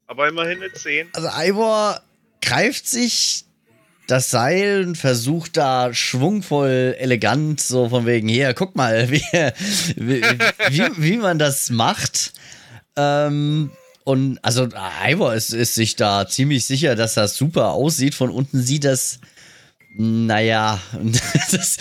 Aber 0.07 0.29
immerhin 0.29 0.63
eine 0.63 0.73
10. 0.73 1.09
Also 1.15 1.29
Ivor 1.29 2.01
greift 2.43 2.87
sich 2.89 3.45
das 4.09 4.29
Seil 4.31 4.85
und 4.89 4.97
versucht 4.99 5.57
da 5.57 5.95
schwungvoll, 5.95 6.97
elegant, 6.99 7.61
so 7.61 7.89
von 7.89 8.07
wegen, 8.07 8.27
hier, 8.29 8.55
guck 8.55 8.75
mal, 8.75 9.09
wie, 9.11 9.23
wie, 9.97 10.23
wie, 10.23 10.91
wie 10.97 11.17
man 11.17 11.39
das 11.39 11.71
macht. 11.71 12.33
Ähm, 12.97 13.71
und 14.05 14.39
also 14.43 14.69
Ivor 15.05 15.35
ist, 15.35 15.53
ist 15.53 15.75
sich 15.75 15.97
da 15.97 16.27
ziemlich 16.27 16.65
sicher, 16.65 16.97
dass 16.97 17.15
das 17.15 17.37
super 17.37 17.71
aussieht. 17.71 18.15
Von 18.15 18.31
unten 18.31 18.63
sieht 18.63 18.85
das, 18.85 19.21
naja, 19.93 20.81
das, 21.51 21.79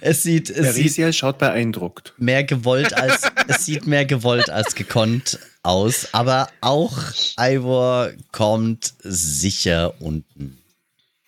es 0.00 0.22
sieht, 0.22 0.50
es 0.50 0.74
sieht 0.74 0.74
Parisiel 0.74 1.12
schaut 1.12 1.38
beeindruckt. 1.38 2.14
mehr 2.18 2.44
gewollt 2.44 2.94
als 2.94 3.22
es 3.48 3.66
sieht 3.66 3.86
mehr 3.86 4.04
gewollt 4.04 4.50
als 4.50 4.74
gekonnt 4.74 5.38
aus, 5.62 6.12
aber 6.12 6.48
auch 6.60 6.96
Ivor 7.38 8.10
kommt 8.32 8.94
sicher 9.02 10.00
unten 10.00 10.58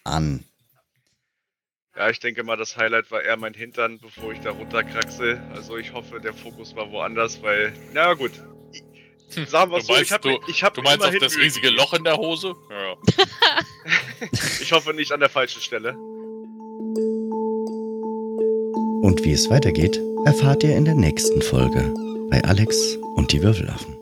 an. 0.04 0.44
Ja, 1.96 2.10
ich 2.10 2.18
denke 2.18 2.42
mal, 2.42 2.56
das 2.56 2.76
Highlight 2.76 3.10
war 3.12 3.22
eher 3.22 3.36
mein 3.36 3.54
Hintern, 3.54 4.00
bevor 4.00 4.32
ich 4.32 4.40
da 4.40 4.50
runterkraxel. 4.50 5.40
Also 5.54 5.76
ich 5.76 5.92
hoffe, 5.92 6.20
der 6.20 6.34
Fokus 6.34 6.74
war 6.74 6.90
woanders, 6.90 7.40
weil, 7.40 7.72
na 7.92 8.14
gut. 8.14 8.32
Sagen 9.46 9.70
wir 9.72 9.78
Du 9.80 9.84
so, 9.84 9.92
meinst, 9.92 10.06
ich 10.06 10.12
habe 10.12 10.28
du- 10.30 10.38
ich 10.50 10.62
hab 10.62 10.74
Du 10.74 10.82
meinst 10.82 11.04
auf 11.04 11.14
das 11.18 11.36
riesige. 11.36 11.70
Loch 11.70 11.92
in 11.94 12.04
der 12.04 12.16
Hose? 12.16 12.54
Ja. 12.70 12.96
Ich 14.62 14.72
hoffe 14.72 14.94
nicht 14.94 15.12
an 15.12 15.20
der 15.20 15.28
falschen 15.28 15.60
Stelle. 15.60 15.92
Und 19.02 19.22
wie 19.24 19.32
es 19.32 19.50
weitergeht, 19.50 20.00
erfahrt 20.24 20.62
ihr 20.64 20.74
in 20.74 20.86
der 20.86 20.94
nächsten 20.94 21.42
Folge 21.42 21.92
bei 22.30 22.42
Alex 22.44 22.96
und 23.16 23.32
die 23.32 23.42
Würfelaffen. 23.42 23.93